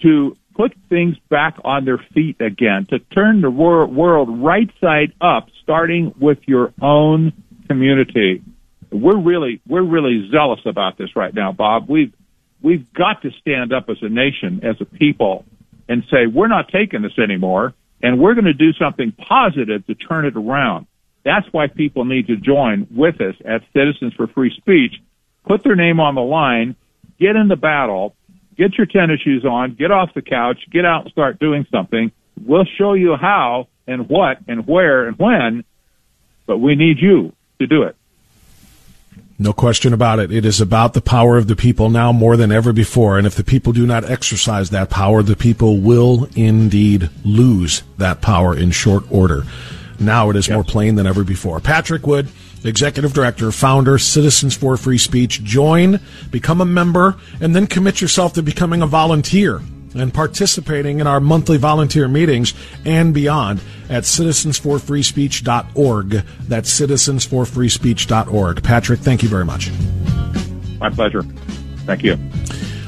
to 0.02 0.38
put 0.56 0.74
things 0.89 1.18
back 1.30 1.58
on 1.63 1.86
their 1.86 1.98
feet 1.98 2.39
again, 2.39 2.86
to 2.86 3.00
turn 3.00 3.42
the 3.42 3.50
wor- 3.50 3.88
world 3.88 4.30
right 4.44 4.70
side 4.80 5.13
up, 5.20 5.50
starting 5.62 6.13
with 6.20 6.39
your 6.46 6.74
own 6.82 7.34
community. 7.68 8.42
We're 8.92 9.18
really, 9.18 9.62
we're 9.68 9.82
really 9.82 10.30
zealous 10.30 10.62
about 10.66 10.98
this 10.98 11.16
right 11.16 11.34
now, 11.34 11.52
Bob. 11.52 11.89
We've, 11.89 12.13
we've 12.62 12.92
got 12.94 13.24
to 13.24 13.32
stand 13.42 13.74
up 13.74 13.89
as 13.89 13.98
a 14.02 14.10
nation, 14.10 14.62
as 14.63 14.76
a 14.80 14.86
people, 14.86 15.46
and 15.89 16.04
say, 16.12 16.28
we're 16.28 16.48
not 16.48 16.70
taking 16.70 17.02
this 17.02 17.18
anymore 17.18 17.74
And 18.04 18.20
we're 18.20 18.36
going 18.36 18.46
to 18.46 18.54
do 18.54 18.74
something 18.74 19.13
positive 19.13 19.88
to 19.88 19.96
turn 19.96 20.26
it 20.26 20.36
around. 20.36 20.86
That's 21.24 21.48
why 21.52 21.68
people 21.68 22.04
need 22.04 22.28
to 22.28 22.36
join 22.36 22.86
with 22.92 23.22
us 23.22 23.36
at 23.46 23.62
Citizens 23.74 24.13
for 24.13 24.28
Free 24.28 24.54
Speech. 24.56 25.02
Put 25.48 25.63
their 25.63 25.76
name 25.76 26.02
on 26.02 26.16
the 26.16 26.22
line, 26.22 26.76
get 27.18 27.38
in 27.38 27.48
the 27.48 27.56
battle, 27.56 28.13
get 28.58 28.78
your 28.78 28.86
tennis 28.86 29.22
shoes 29.22 29.46
on, 29.46 29.76
get 29.76 29.89
off 29.89 30.13
the 30.13 30.22
couch, 30.22 30.58
get 30.70 30.86
out 30.86 31.04
and 31.04 31.12
start 31.12 31.39
doing 31.39 31.66
something. 31.72 32.12
We'll 32.46 32.66
show 32.78 32.94
you 32.94 33.16
how 33.16 33.68
and 33.88 34.10
what 34.10 34.38
and 34.48 34.68
where 34.68 35.08
and 35.08 35.18
when, 35.18 35.63
but 36.46 36.58
we 36.58 36.76
need 36.76 36.98
you 37.00 37.34
to 37.60 37.68
do 37.68 37.84
it. 37.84 37.96
No 39.39 39.52
question 39.52 39.93
about 39.93 40.19
it. 40.19 40.32
It 40.32 40.46
is 40.46 40.62
about 40.62 40.93
the 40.93 41.02
power 41.02 41.38
of 41.38 41.48
the 41.48 41.56
people 41.56 41.89
now 41.89 42.12
more 42.12 42.38
than 42.38 42.52
ever 42.52 42.72
before. 42.72 43.17
And 43.17 43.26
if 43.26 43.36
the 43.36 43.43
people 43.43 43.74
do 43.74 43.86
not 43.86 44.10
exercise 44.10 44.69
that 44.69 44.91
power, 44.91 45.24
the 45.24 45.36
people 45.36 45.80
will 45.80 46.30
indeed 46.36 47.10
lose 47.26 47.84
that 47.98 48.22
power 48.22 48.56
in 48.56 48.72
short 48.72 49.04
order. 49.12 49.43
Now 50.00 50.30
it 50.30 50.36
is 50.36 50.48
yes. 50.48 50.54
more 50.54 50.63
plain 50.63 50.96
than 50.96 51.08
ever 51.08 51.24
before. 51.24 51.60
Patrick 51.60 52.06
Wood, 52.06 52.30
Executive 52.63 53.13
Director, 53.13 53.52
Founder, 53.52 53.98
Citizens 53.98 54.56
for 54.56 54.78
Free 54.78 54.98
Speech. 54.98 55.43
Join, 55.43 56.00
become 56.30 56.62
a 56.62 56.65
member, 56.65 57.15
and 57.41 57.56
then 57.56 57.67
commit 57.67 58.02
yourself 58.02 58.34
to 58.34 58.43
becoming 58.43 58.82
a 58.82 58.88
volunteer 58.88 59.62
and 59.95 60.13
participating 60.13 60.99
in 60.99 61.08
our 61.08 61.19
monthly 61.19 61.58
volunteer 61.58 62.08
meetings 62.08 62.53
and 62.86 63.12
beyond 63.13 63.60
at 63.89 64.03
citizensforfreespeech.org. 64.03 66.10
That's 66.47 66.79
citizensforfreespeech.org. 66.79 68.63
Patrick, 68.63 68.99
thank 68.99 69.23
you 69.23 69.29
very 69.29 69.45
much. 69.45 69.71
My 70.79 70.89
pleasure. 70.89 71.23
Thank 71.86 72.03
you. 72.03 72.17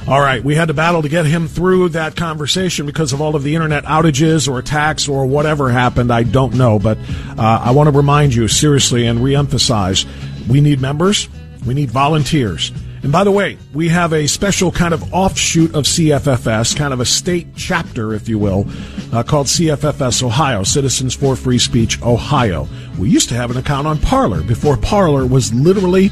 All 0.08 0.22
right, 0.22 0.44
we 0.44 0.54
had 0.54 0.68
to 0.68 0.76
battle 0.76 1.02
to 1.02 1.10
get 1.10 1.26
him 1.26 1.48
through 1.48 1.90
that 1.90 2.16
conversation 2.16 2.86
because 2.86 3.12
of 3.12 3.22
all 3.22 3.36
of 3.36 3.42
the 3.42 3.56
internet 3.56 3.86
outages 3.86 4.48
or 4.48 4.60
attacks 4.60 5.08
or 5.08 5.26
whatever 5.26 5.72
happened. 5.72 6.14
I 6.14 6.22
don't 6.22 6.54
know, 6.54 6.78
but 6.78 7.00
uh, 7.40 7.62
I 7.64 7.72
want 7.72 7.88
to 7.88 7.92
remind 7.92 8.36
you 8.36 8.48
seriously 8.48 9.08
and 9.08 9.18
reemphasize 9.18 10.06
we 10.48 10.62
need 10.62 10.80
members, 10.80 11.28
we 11.66 11.74
need 11.74 11.90
volunteers. 11.90 12.72
And 13.06 13.12
by 13.12 13.24
the 13.24 13.30
way, 13.30 13.60
we 13.72 13.90
have 13.90 14.14
a 14.14 14.26
special 14.26 14.72
kind 14.72 14.92
of 14.92 15.14
offshoot 15.14 15.76
of 15.76 15.84
CFFS, 15.84 16.76
kind 16.76 16.92
of 16.92 17.00
a 17.00 17.06
state 17.06 17.50
chapter, 17.56 18.16
if 18.16 18.28
you 18.28 18.40
will, 18.40 18.66
uh, 19.14 19.22
called 19.22 19.46
CFFS 19.46 20.24
Ohio, 20.24 20.64
Citizens 20.64 21.14
for 21.14 21.36
Free 21.36 21.60
Speech 21.60 22.02
Ohio. 22.02 22.68
We 22.98 23.12
used 23.12 23.30
to 23.30 23.36
have 23.36 23.52
an 23.52 23.58
account 23.58 23.86
on 23.86 24.00
Parler 24.00 24.42
before 24.42 24.76
Parler 24.76 25.24
was 25.24 25.54
literally 25.54 26.10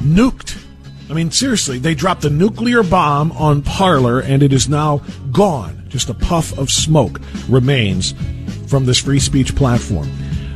nuked. 0.00 0.64
I 1.10 1.14
mean, 1.14 1.32
seriously, 1.32 1.80
they 1.80 1.96
dropped 1.96 2.24
a 2.24 2.30
nuclear 2.30 2.84
bomb 2.84 3.32
on 3.32 3.62
Parler 3.62 4.20
and 4.20 4.44
it 4.44 4.52
is 4.52 4.68
now 4.68 4.98
gone. 5.32 5.86
Just 5.88 6.08
a 6.08 6.14
puff 6.14 6.56
of 6.56 6.70
smoke 6.70 7.20
remains 7.48 8.14
from 8.68 8.86
this 8.86 9.00
free 9.00 9.18
speech 9.18 9.56
platform. 9.56 10.08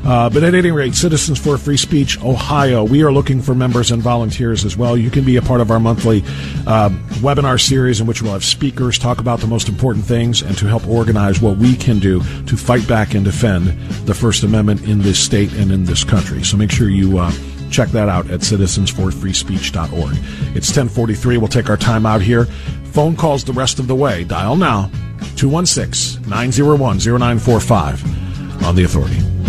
Uh, 0.05 0.29
but 0.29 0.43
at 0.43 0.55
any 0.55 0.71
rate, 0.71 0.95
Citizens 0.95 1.39
for 1.39 1.57
Free 1.57 1.77
Speech 1.77 2.21
Ohio, 2.23 2.83
we 2.85 3.03
are 3.03 3.13
looking 3.13 3.41
for 3.41 3.55
members 3.55 3.91
and 3.91 4.03
volunteers 4.03 4.65
as 4.65 4.77
well. 4.77 4.97
You 4.97 5.11
can 5.11 5.25
be 5.25 5.37
a 5.37 5.43
part 5.43 5.61
of 5.61 5.71
our 5.71 5.79
monthly 5.79 6.23
uh, 6.67 6.91
webinar 7.21 7.61
series 7.61 8.01
in 8.01 8.07
which 8.07 8.21
we'll 8.21 8.33
have 8.33 8.45
speakers 8.45 8.99
talk 8.99 9.19
about 9.19 9.41
the 9.41 9.47
most 9.47 9.69
important 9.69 10.05
things 10.05 10.43
and 10.43 10.59
to 10.59 10.67
help 10.67 10.87
organize 10.89 11.41
what 11.41 11.57
we 11.57 11.77
can 11.77 11.99
do 11.99 12.21
to 12.47 12.57
fight 12.57 12.87
back 12.89 13.15
and 13.15 13.25
defend 13.25 13.69
the 14.07 14.15
First 14.15 14.43
Amendment 14.43 14.83
in 14.83 15.03
this 15.03 15.19
state 15.19 15.53
and 15.53 15.71
in 15.71 15.85
this 15.85 16.03
country. 16.05 16.43
So 16.43 16.57
make 16.57 16.71
sure 16.71 16.89
you. 16.89 17.19
Uh, 17.19 17.33
check 17.71 17.89
that 17.89 18.09
out 18.09 18.31
at 18.31 18.41
citizensforfreespeech.org. 18.41 20.13
It's 20.55 20.69
1043. 20.69 21.39
We'll 21.39 21.49
take 21.49 21.71
our 21.71 21.79
time 21.79 22.05
out 22.05 22.21
here. 22.21 22.45
Phone 22.93 23.17
calls 23.17 23.45
the 23.45 23.55
rest 23.55 23.79
of 23.79 23.87
the 23.87 23.95
way. 23.95 24.25
Dial 24.25 24.57
now 24.57 24.91
216 25.37 26.29
901 26.29 26.99
0945 26.99 28.63
on 28.65 28.77
the 28.77 28.85
authority. 28.85 29.42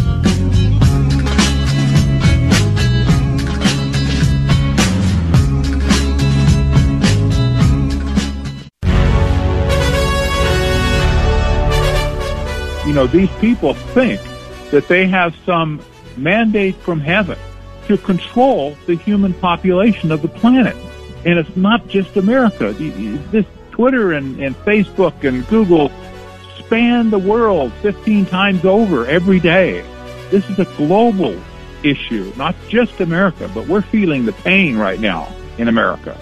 You 12.94 13.00
know, 13.00 13.08
these 13.08 13.32
people 13.38 13.74
think 13.74 14.22
that 14.70 14.88
they 14.88 15.08
have 15.08 15.36
some 15.48 15.82
mandate 16.16 16.76
from 16.76 17.00
heaven 17.00 17.40
to 17.88 17.98
control 17.98 18.78
the 18.86 18.94
human 18.94 19.34
population 19.34 20.12
of 20.12 20.22
the 20.22 20.28
planet. 20.28 20.76
And 21.26 21.40
it's 21.40 21.58
not 21.58 21.88
just 21.88 22.16
America. 22.18 22.72
This 22.72 23.48
Twitter 23.72 24.12
and, 24.12 24.40
and 24.40 24.56
Facebook 24.58 25.28
and 25.28 25.48
Google 25.48 25.92
span 26.60 27.10
the 27.10 27.18
world 27.18 27.74
15 27.82 28.28
times 28.28 28.64
over 28.64 29.08
every 29.08 29.40
day. 29.40 29.82
This 30.30 30.48
is 30.52 30.60
a 30.60 30.66
global 30.78 31.36
issue, 31.82 32.32
not 32.38 32.54
just 32.70 33.02
America, 33.02 33.50
but 33.56 33.68
we're 33.68 33.82
feeling 33.82 34.26
the 34.26 34.34
pain 34.34 34.78
right 34.78 35.00
now 35.00 35.34
in 35.58 35.68
America. 35.68 36.16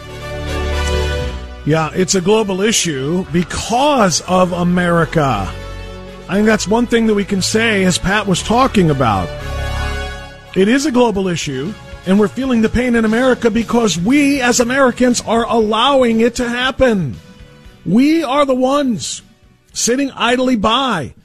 Yeah, 1.66 1.92
it's 1.94 2.16
a 2.16 2.22
global 2.22 2.62
issue 2.62 3.26
because 3.34 4.22
of 4.22 4.54
America. 4.54 5.54
I 6.32 6.36
think 6.36 6.46
that's 6.46 6.66
one 6.66 6.88
thing 6.88 7.08
that 7.08 7.14
we 7.14 7.26
can 7.26 7.42
say, 7.42 7.84
as 7.84 7.98
Pat 7.98 8.26
was 8.26 8.42
talking 8.42 8.90
about. 8.90 9.28
It 10.56 10.70
is 10.70 10.86
a 10.86 10.92
global 10.92 11.28
issue, 11.28 11.74
and 12.06 12.18
we're 12.18 12.30
feeling 12.30 12.62
the 12.62 12.70
pain 12.70 12.96
in 12.96 13.04
America 13.04 13.52
because 13.52 13.98
we, 13.98 14.40
as 14.40 14.62
Americans, 14.62 15.20
are 15.20 15.44
allowing 15.44 16.22
it 16.22 16.36
to 16.36 16.48
happen. 16.48 17.18
We 17.86 18.24
are 18.24 18.46
the 18.46 18.56
ones 18.56 19.24
sitting 19.74 20.10
idly 20.12 20.56
by. 20.56 21.16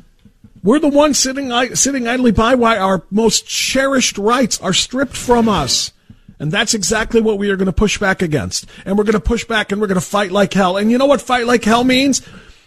We're 0.65 0.81
the 0.81 0.89
ones 0.89 1.21
sitting 1.21 1.53
sitting 1.77 2.09
idly 2.09 2.33
by 2.33 2.57
while 2.57 2.83
our 2.83 3.05
most 3.13 3.47
cherished 3.47 4.19
rights 4.19 4.61
are 4.61 4.73
stripped 4.73 5.17
from 5.17 5.49
us. 5.49 5.93
And 6.41 6.51
that's 6.51 6.75
exactly 6.75 7.21
what 7.21 7.39
we 7.39 7.49
are 7.51 7.57
going 7.57 7.67
to 7.67 7.73
push 7.73 7.99
back 7.99 8.23
against. 8.23 8.69
And 8.85 8.99
we're 8.99 9.05
going 9.05 9.13
to 9.13 9.21
push 9.21 9.45
back 9.45 9.71
and 9.71 9.81
we're 9.81 9.87
going 9.87 10.01
to 10.01 10.05
fight 10.05 10.33
like 10.33 10.53
hell. 10.53 10.77
And 10.77 10.91
you 10.91 10.99
know 10.99 11.07
what 11.07 11.21
fight 11.21 11.47
like 11.47 11.63
hell 11.63 11.85
means? 11.85 12.27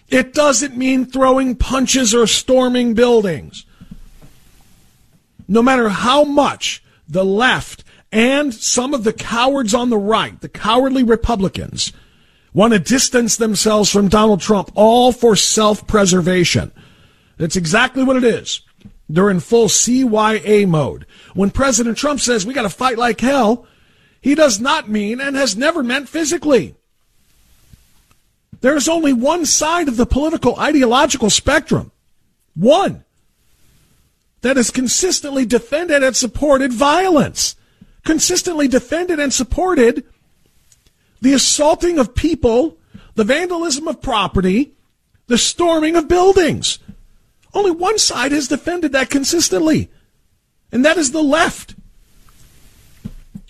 It 0.09 0.33
doesn't 0.33 0.75
mean 0.75 1.05
throwing 1.05 1.55
punches 1.55 2.15
or 2.15 2.25
storming 2.25 2.93
buildings. 2.93 3.65
No 5.47 5.61
matter 5.61 5.89
how 5.89 6.23
much 6.23 6.83
the 7.07 7.25
left 7.25 7.83
and 8.11 8.53
some 8.53 8.93
of 8.93 9.03
the 9.03 9.13
cowards 9.13 9.73
on 9.73 9.89
the 9.89 9.97
right, 9.97 10.39
the 10.41 10.49
cowardly 10.49 11.03
Republicans, 11.03 11.93
want 12.53 12.73
to 12.73 12.79
distance 12.79 13.37
themselves 13.37 13.91
from 13.91 14.07
Donald 14.07 14.41
Trump, 14.41 14.71
all 14.75 15.11
for 15.11 15.35
self 15.35 15.85
preservation. 15.85 16.71
That's 17.37 17.55
exactly 17.55 18.03
what 18.03 18.17
it 18.17 18.23
is. 18.23 18.61
They're 19.07 19.29
in 19.29 19.39
full 19.39 19.67
CYA 19.67 20.67
mode. 20.67 21.05
When 21.33 21.51
President 21.51 21.97
Trump 21.97 22.19
says 22.19 22.45
we 22.45 22.53
got 22.53 22.63
to 22.63 22.69
fight 22.69 22.97
like 22.97 23.21
hell, 23.21 23.67
he 24.21 24.35
does 24.35 24.59
not 24.59 24.89
mean 24.89 25.21
and 25.21 25.35
has 25.35 25.55
never 25.55 25.81
meant 25.81 26.09
physically. 26.09 26.75
There 28.61 28.75
is 28.75 28.89
only 28.89 29.13
one 29.13 29.45
side 29.45 29.87
of 29.87 29.97
the 29.97 30.05
political 30.05 30.59
ideological 30.59 31.29
spectrum, 31.29 31.91
one, 32.55 33.03
that 34.41 34.57
has 34.57 34.71
consistently 34.71 35.45
defended 35.45 36.03
and 36.03 36.15
supported 36.15 36.73
violence, 36.73 37.55
consistently 38.03 38.67
defended 38.67 39.19
and 39.19 39.33
supported 39.33 40.03
the 41.21 41.33
assaulting 41.33 41.99
of 41.99 42.15
people, 42.15 42.77
the 43.15 43.23
vandalism 43.23 43.87
of 43.87 44.01
property, 44.01 44.73
the 45.27 45.37
storming 45.37 45.95
of 45.95 46.07
buildings. 46.07 46.79
Only 47.53 47.71
one 47.71 47.97
side 47.97 48.31
has 48.31 48.47
defended 48.47 48.91
that 48.93 49.09
consistently, 49.09 49.89
and 50.71 50.85
that 50.85 50.97
is 50.97 51.11
the 51.11 51.23
left. 51.23 51.75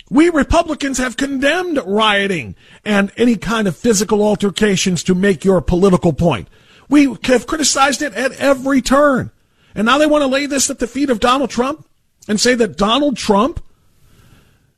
We 0.09 0.29
Republicans 0.29 0.97
have 0.97 1.17
condemned 1.17 1.79
rioting 1.85 2.55
and 2.83 3.11
any 3.15 3.35
kind 3.35 3.67
of 3.67 3.77
physical 3.77 4.23
altercations 4.23 5.03
to 5.03 5.13
make 5.13 5.45
your 5.45 5.61
political 5.61 6.13
point. 6.13 6.47
We 6.89 7.15
have 7.23 7.45
criticized 7.45 8.01
it 8.01 8.13
at 8.13 8.31
every 8.33 8.81
turn. 8.81 9.31
And 9.75 9.85
now 9.85 9.99
they 9.99 10.07
want 10.07 10.23
to 10.23 10.27
lay 10.27 10.47
this 10.47 10.69
at 10.69 10.79
the 10.79 10.87
feet 10.87 11.11
of 11.11 11.19
Donald 11.19 11.51
Trump 11.51 11.87
and 12.27 12.39
say 12.39 12.55
that 12.55 12.77
Donald 12.77 13.17
Trump 13.17 13.63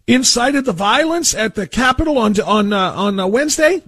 incited 0.05 0.65
the 0.65 0.73
violence 0.73 1.33
at 1.33 1.55
the 1.55 1.65
Capitol 1.65 2.17
on 2.17 2.39
on 2.41 2.73
uh, 2.73 2.91
on 2.91 3.19
uh, 3.19 3.27
Wednesday. 3.27 3.81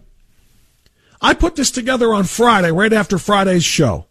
I 1.22 1.34
put 1.34 1.56
this 1.56 1.72
together 1.72 2.14
on 2.14 2.24
Friday, 2.24 2.72
right 2.72 2.92
after 2.92 3.18
Friday's 3.18 3.64
show. 3.64 4.06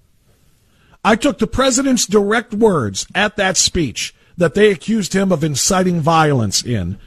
I 1.04 1.16
took 1.16 1.38
the 1.38 1.46
president's 1.46 2.06
direct 2.06 2.54
words 2.54 3.06
at 3.14 3.36
that 3.36 3.56
speech 3.56 4.14
that 4.36 4.54
they 4.54 4.70
accused 4.70 5.12
him 5.12 5.32
of 5.32 5.44
inciting 5.44 6.00
violence 6.00 6.64
in 6.64 6.98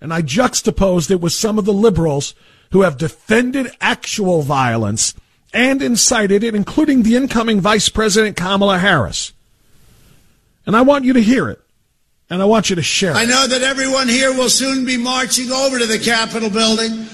and 0.00 0.12
I 0.12 0.22
juxtaposed 0.22 1.10
it 1.10 1.20
with 1.20 1.32
some 1.32 1.58
of 1.58 1.64
the 1.64 1.72
liberals 1.72 2.34
who 2.72 2.82
have 2.82 2.98
defended 2.98 3.70
actual 3.80 4.42
violence 4.42 5.14
and 5.52 5.82
incited 5.82 6.44
it, 6.44 6.54
including 6.54 7.02
the 7.02 7.16
incoming 7.16 7.60
Vice 7.60 7.88
President 7.88 8.36
Kamala 8.36 8.78
Harris. 8.78 9.32
And 10.66 10.76
I 10.76 10.82
want 10.82 11.04
you 11.04 11.14
to 11.14 11.22
hear 11.22 11.48
it. 11.48 11.60
And 12.30 12.42
I 12.42 12.44
want 12.44 12.68
you 12.68 12.76
to 12.76 12.82
share 12.82 13.12
it. 13.12 13.16
I 13.16 13.24
know 13.24 13.46
that 13.46 13.62
everyone 13.62 14.06
here 14.06 14.34
will 14.34 14.50
soon 14.50 14.84
be 14.84 14.98
marching 14.98 15.50
over 15.50 15.78
to 15.78 15.86
the 15.86 15.98
Capitol 15.98 16.50
building 16.50 17.06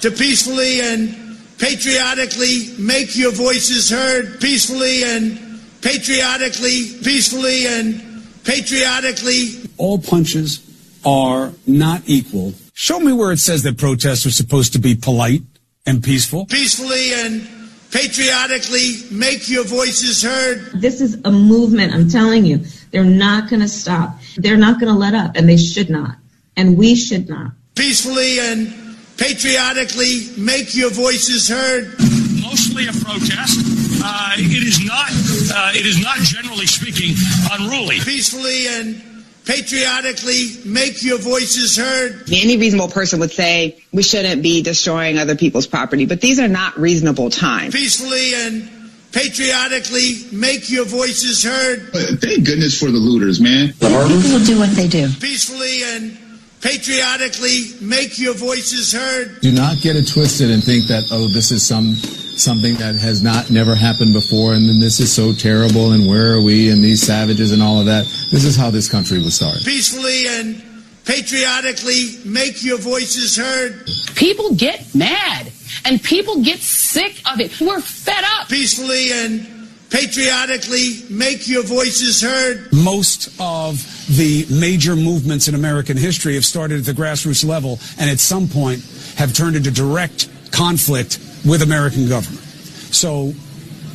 to 0.00 0.10
peacefully 0.10 0.82
and 0.82 1.38
patriotically 1.58 2.74
make 2.78 3.16
your 3.16 3.32
voices 3.32 3.88
heard, 3.88 4.40
peacefully 4.40 5.04
and 5.04 5.60
patriotically, 5.80 6.98
peacefully, 7.02 7.66
and 7.66 8.24
patriotically. 8.44 9.70
All 9.78 9.98
punches 9.98 10.58
are 11.04 11.52
not 11.66 12.02
equal. 12.06 12.54
Show 12.74 13.00
me 13.00 13.12
where 13.12 13.32
it 13.32 13.38
says 13.38 13.62
that 13.64 13.78
protests 13.78 14.26
are 14.26 14.30
supposed 14.30 14.72
to 14.74 14.78
be 14.78 14.94
polite 14.94 15.42
and 15.86 16.02
peaceful. 16.02 16.46
Peacefully 16.46 17.12
and 17.12 17.48
patriotically 17.90 19.02
make 19.10 19.48
your 19.48 19.64
voices 19.64 20.22
heard. 20.22 20.80
This 20.80 21.00
is 21.00 21.20
a 21.24 21.30
movement, 21.30 21.92
I'm 21.92 22.08
telling 22.08 22.44
you. 22.44 22.64
They're 22.90 23.04
not 23.04 23.50
going 23.50 23.60
to 23.60 23.68
stop. 23.68 24.18
They're 24.36 24.56
not 24.56 24.80
going 24.80 24.92
to 24.92 24.98
let 24.98 25.14
up, 25.14 25.36
and 25.36 25.48
they 25.48 25.56
should 25.56 25.90
not. 25.90 26.16
And 26.56 26.76
we 26.76 26.94
should 26.94 27.28
not. 27.28 27.52
Peacefully 27.74 28.38
and 28.38 28.96
patriotically 29.16 30.28
make 30.36 30.74
your 30.74 30.90
voices 30.90 31.48
heard. 31.48 31.94
Mostly 32.42 32.86
a 32.86 32.92
protest. 32.92 33.60
Uh, 34.04 34.34
it 34.36 34.62
is 34.62 34.84
not. 34.84 35.10
Uh, 35.54 35.72
it 35.74 35.86
is 35.86 36.02
not 36.02 36.18
generally 36.18 36.66
speaking 36.66 37.14
unruly. 37.52 38.00
Peacefully 38.00 38.66
and 38.68 39.11
patriotically 39.44 40.58
make 40.64 41.02
your 41.02 41.18
voices 41.18 41.76
heard. 41.76 42.22
Any 42.32 42.56
reasonable 42.56 42.88
person 42.88 43.20
would 43.20 43.30
say 43.30 43.82
we 43.92 44.02
shouldn't 44.02 44.42
be 44.42 44.62
destroying 44.62 45.18
other 45.18 45.36
people's 45.36 45.66
property, 45.66 46.06
but 46.06 46.20
these 46.20 46.38
are 46.38 46.48
not 46.48 46.78
reasonable 46.78 47.30
times. 47.30 47.74
Peacefully 47.74 48.34
and 48.34 48.70
patriotically 49.12 50.26
make 50.32 50.70
your 50.70 50.84
voices 50.84 51.42
heard. 51.44 51.90
But 51.92 52.20
thank 52.20 52.46
goodness 52.46 52.78
for 52.78 52.86
the 52.86 52.98
looters, 52.98 53.40
man. 53.40 53.72
People 53.74 53.98
will 53.98 54.44
do 54.44 54.58
what 54.58 54.70
they 54.70 54.88
do. 54.88 55.08
Peacefully 55.20 55.82
and 55.84 56.18
patriotically 56.60 57.74
make 57.80 58.18
your 58.18 58.34
voices 58.34 58.92
heard. 58.92 59.40
Do 59.40 59.52
not 59.52 59.80
get 59.80 59.96
it 59.96 60.08
twisted 60.08 60.50
and 60.50 60.62
think 60.62 60.86
that 60.86 61.04
oh 61.10 61.26
this 61.26 61.50
is 61.50 61.66
some 61.66 61.96
something 62.38 62.74
that 62.76 62.94
has 62.96 63.22
not 63.22 63.50
never 63.50 63.74
happened 63.74 64.12
before 64.12 64.54
and 64.54 64.68
then 64.68 64.78
this 64.78 65.00
is 65.00 65.12
so 65.12 65.32
terrible 65.32 65.92
and 65.92 66.06
where 66.06 66.34
are 66.34 66.40
we 66.40 66.70
and 66.70 66.82
these 66.82 67.02
savages 67.02 67.52
and 67.52 67.62
all 67.62 67.80
of 67.80 67.86
that. 67.86 68.04
This 68.30 68.44
is 68.44 68.56
how 68.56 68.70
this 68.70 68.90
country 68.90 69.18
was 69.18 69.34
started. 69.34 69.64
Peacefully 69.64 70.26
and 70.28 70.62
patriotically 71.04 72.18
make 72.24 72.62
your 72.62 72.78
voices 72.78 73.36
heard. 73.36 73.86
People 74.14 74.54
get 74.54 74.94
mad 74.94 75.52
and 75.84 76.02
people 76.02 76.42
get 76.42 76.58
sick 76.58 77.20
of 77.30 77.40
it. 77.40 77.60
We're 77.60 77.80
fed 77.80 78.24
up. 78.38 78.48
Peacefully 78.48 79.12
and 79.12 79.68
patriotically 79.90 81.02
make 81.10 81.46
your 81.48 81.62
voices 81.62 82.22
heard. 82.22 82.72
Most 82.72 83.28
of 83.38 83.76
the 84.16 84.46
major 84.50 84.96
movements 84.96 85.48
in 85.48 85.54
American 85.54 85.96
history 85.96 86.34
have 86.34 86.44
started 86.46 86.80
at 86.80 86.86
the 86.86 86.92
grassroots 86.92 87.44
level 87.44 87.78
and 87.98 88.08
at 88.08 88.18
some 88.18 88.48
point 88.48 88.82
have 89.16 89.34
turned 89.34 89.56
into 89.56 89.70
direct 89.70 90.28
conflict 90.50 91.18
with 91.44 91.62
American 91.62 92.08
government. 92.08 92.44
So 92.92 93.32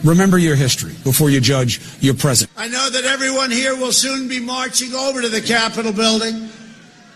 remember 0.03 0.37
your 0.37 0.55
history 0.55 0.93
before 1.03 1.29
you 1.29 1.39
judge 1.39 1.79
your 2.01 2.13
present. 2.13 2.51
I 2.57 2.67
know 2.67 2.89
that 2.89 3.05
everyone 3.05 3.51
here 3.51 3.75
will 3.75 3.91
soon 3.91 4.27
be 4.27 4.39
marching 4.39 4.93
over 4.93 5.21
to 5.21 5.29
the 5.29 5.41
Capitol 5.41 5.93
building 5.93 6.49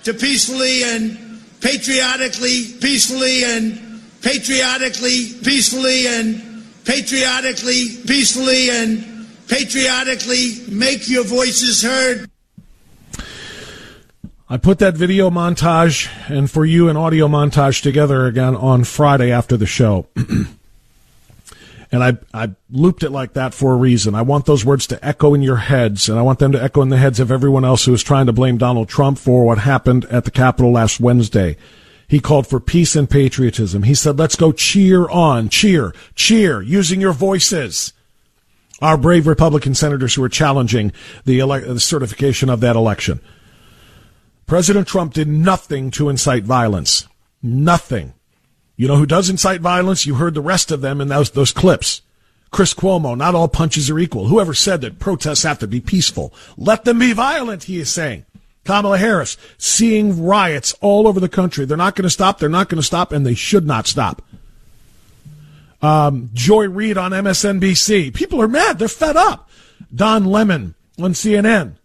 to 0.04 0.14
peacefully 0.14 0.84
and 0.84 1.42
patriotically, 1.62 2.74
peacefully 2.82 3.44
and 3.44 4.02
patriotically, 4.22 5.34
peacefully 5.44 6.08
and 6.08 6.66
patriotically, 6.86 7.90
peacefully 8.08 8.70
and 8.70 9.28
patriotically 9.48 10.64
make 10.70 11.10
your 11.10 11.24
voices 11.24 11.82
heard. 11.82 12.31
I 14.52 14.58
put 14.58 14.80
that 14.80 14.96
video 14.96 15.30
montage 15.30 16.12
and 16.30 16.52
for 16.52 16.66
you 16.66 16.90
an 16.90 16.98
audio 16.98 17.30
montage 17.30 17.82
together 17.82 18.26
again 18.26 18.54
on 18.54 18.84
Friday 18.84 19.32
after 19.32 19.56
the 19.56 19.66
show. 19.66 20.08
and 21.90 22.04
I, 22.04 22.18
I 22.34 22.50
looped 22.70 23.04
it 23.04 23.12
like 23.12 23.32
that 23.32 23.54
for 23.54 23.72
a 23.72 23.78
reason. 23.78 24.14
I 24.14 24.24
want 24.24 24.46
those 24.46 24.66
words 24.66 24.88
to 24.88 25.06
echo 25.06 25.34
in 25.34 25.42
your 25.42 25.56
heads, 25.56 26.10
and 26.10 26.20
I 26.20 26.22
want 26.24 26.40
them 26.40 26.52
to 26.52 26.62
echo 26.62 26.82
in 26.82 26.90
the 26.90 26.98
heads 26.98 27.22
of 27.22 27.32
everyone 27.32 27.64
else 27.64 27.86
who 27.86 27.94
is 27.94 28.04
trying 28.04 28.26
to 28.26 28.34
blame 28.34 28.58
Donald 28.58 28.90
Trump 28.90 29.20
for 29.20 29.46
what 29.46 29.60
happened 29.60 30.04
at 30.08 30.26
the 30.26 30.32
Capitol 30.32 30.74
last 30.74 31.00
Wednesday. 31.00 31.56
He 32.10 32.20
called 32.20 32.46
for 32.46 32.60
peace 32.60 32.94
and 32.94 33.10
patriotism. 33.10 33.84
He 33.84 33.96
said, 33.96 34.20
let's 34.20 34.36
go 34.36 34.52
cheer 34.52 35.10
on, 35.10 35.48
cheer, 35.48 35.96
cheer, 36.14 36.62
using 36.62 37.00
your 37.00 37.14
voices. 37.14 37.94
Our 38.82 38.98
brave 38.98 39.28
Republican 39.28 39.76
senators 39.76 40.16
who 40.16 40.24
are 40.26 40.30
challenging 40.30 40.92
the, 41.24 41.40
ele- 41.40 41.62
the 41.62 41.80
certification 41.80 42.50
of 42.50 42.60
that 42.60 42.76
election. 42.76 43.22
President 44.46 44.88
Trump 44.88 45.14
did 45.14 45.28
nothing 45.28 45.92
to 45.92 46.10
incite 46.10 46.44
violence. 46.44 47.08
Nothing. 47.42 48.14
You 48.76 48.88
know 48.88 48.98
who 48.98 49.06
does 49.06 49.30
incite 49.30 49.62
violence? 49.62 50.06
You 50.06 50.16
heard 50.16 50.34
the 50.34 50.42
rest 50.42 50.72
of 50.72 50.82
them 50.82 51.02
in 51.02 51.08
those, 51.08 51.32
those 51.32 51.52
clips. 51.52 52.02
Chris 52.52 52.74
Cuomo, 52.74 53.16
not 53.18 53.34
all 53.34 53.48
punches 53.48 53.90
are 53.90 54.00
equal. 54.00 54.28
Whoever 54.28 54.54
said 54.54 54.82
that 54.82 55.00
protests 55.00 55.44
have 55.44 55.60
to 55.60 55.68
be 55.68 55.80
peaceful? 55.80 56.34
Let 56.58 56.84
them 56.84 57.00
be 57.00 57.14
violent, 57.14 57.64
he 57.64 57.80
is 57.80 57.90
saying. 57.90 58.26
Kamala 58.66 58.98
Harris, 58.98 59.38
seeing 59.58 60.24
riots 60.24 60.76
all 60.82 61.08
over 61.08 61.20
the 61.20 61.30
country. 61.30 61.66
They're 61.66 61.78
not 61.78 61.96
going 61.96 62.04
to 62.04 62.10
stop. 62.10 62.40
They're 62.40 62.50
not 62.50 62.70
going 62.70 62.80
to 62.80 62.86
stop, 62.86 63.12
and 63.12 63.26
they 63.26 63.34
should 63.34 63.66
not 63.66 63.88
stop. 63.88 64.22
Um, 65.82 66.30
Joy 66.34 66.68
Reid 66.68 66.98
on 66.98 67.12
MSNBC. 67.12 68.14
People 68.14 68.42
are 68.42 68.48
mad. 68.48 68.78
They're 68.78 68.88
fed 68.88 69.18
up. 69.18 69.50
Don 69.94 70.26
Lemon 70.26 70.76
on 71.00 71.14
CNN. 71.14 71.76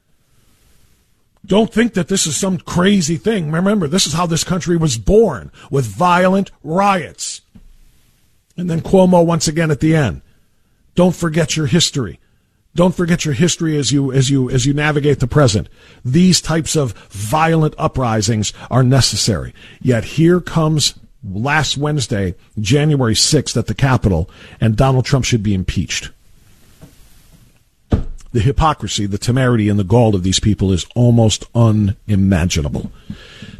Don't 1.47 1.73
think 1.73 1.95
that 1.95 2.09
this 2.09 2.27
is 2.27 2.37
some 2.37 2.59
crazy 2.59 3.17
thing. 3.17 3.53
Remember, 3.53 3.87
this 3.87 4.07
is 4.07 4.13
how 4.13 4.27
this 4.27 4.45
country 4.45 4.77
was 4.77 4.99
born 4.99 5.53
with 5.71 5.87
violent 5.87 6.51
riots. 6.63 7.43
And 8.57 8.69
then 8.69 8.81
Cuomo 8.81 9.25
once 9.25 9.47
again 9.47 9.71
at 9.71 9.81
the 9.81 9.95
end. 9.95 10.23
Don't 10.95 11.15
forget 11.15 11.57
your 11.57 11.67
history. 11.67 12.19
Don't 12.75 12.95
forget 12.95 13.25
your 13.25 13.35
history 13.35 13.79
as 13.79 13.93
you 13.93 14.13
as 14.13 14.29
you 14.29 14.51
as 14.51 14.67
you 14.67 14.75
navigate 14.75 15.21
the 15.21 15.27
present. 15.27 15.69
These 16.05 16.41
types 16.43 16.77
of 16.77 16.93
violent 17.11 17.75
uprisings 17.79 18.53
are 18.71 18.83
necessary. 18.83 19.55
Yet 19.81 20.05
here 20.05 20.41
comes 20.41 20.95
last 21.25 21.79
Wednesday, 21.79 22.35
January 22.59 23.15
6th 23.15 23.57
at 23.57 23.67
the 23.67 23.75
Capitol, 23.75 24.29
and 24.61 24.77
Donald 24.77 25.07
Trump 25.07 25.25
should 25.25 25.43
be 25.43 25.55
impeached. 25.55 26.11
The 28.37 28.43
hypocrisy, 28.43 29.07
the 29.07 29.17
temerity, 29.17 29.71
and 29.71 29.79
the 29.79 29.83
gall 29.83 30.15
of 30.15 30.23
these 30.23 30.41
people 30.41 30.71
is 30.71 30.85
almost 30.95 31.47
unimaginable. 31.55 32.93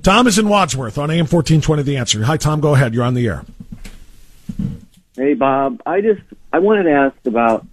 Tom 0.03 0.27
is 0.27 0.39
in 0.39 0.51
Wadsworth 0.51 0.99
on 0.99 1.11
AM 1.11 1.21
1420 1.21 1.83
The 1.83 1.97
Answer. 1.97 2.25
Hi, 2.25 2.37
Tom. 2.37 2.61
Go 2.61 2.75
ahead. 2.75 2.93
You're 2.93 3.05
on 3.05 3.15
the 3.15 3.27
air. 3.27 3.43
Hey, 5.15 5.33
Bob. 5.33 5.81
I 5.87 6.03
just 6.03 6.21
I 6.53 6.59
wanted 6.59 6.83
to 6.83 6.91
ask 6.91 7.17
about 7.25 7.67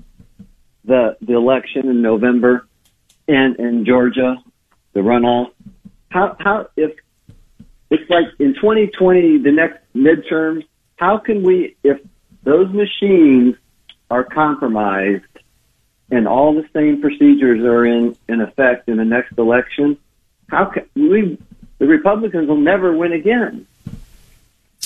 the 0.85 1.17
the 1.19 1.33
election 1.33 1.89
in 1.89 2.01
November 2.01 2.65
and 3.27 3.57
in 3.57 3.83
Georgia, 3.85 4.37
the 4.93 5.01
runoff. 5.01 5.51
How 6.07 6.37
how 6.39 6.69
if 6.77 6.91
it's 7.89 8.09
like 8.09 8.27
in 8.39 8.53
2020, 8.53 9.39
the 9.39 9.51
next 9.51 9.79
midterms, 9.93 10.63
how 10.95 11.17
can 11.17 11.43
we 11.43 11.75
if 11.83 11.99
those 12.43 12.71
machines 12.71 13.55
are 14.09 14.23
compromised 14.23 15.25
and 16.11 16.27
all 16.27 16.53
the 16.53 16.67
same 16.73 17.01
procedures 17.01 17.61
are 17.61 17.85
in 17.85 18.15
in 18.27 18.41
effect 18.41 18.89
in 18.89 18.97
the 18.97 19.05
next 19.05 19.37
election? 19.37 19.97
How 20.49 20.65
can 20.65 20.87
we? 20.95 21.37
The 21.79 21.87
Republicans 21.87 22.47
will 22.47 22.57
never 22.57 22.95
win 22.95 23.13
again. 23.13 23.67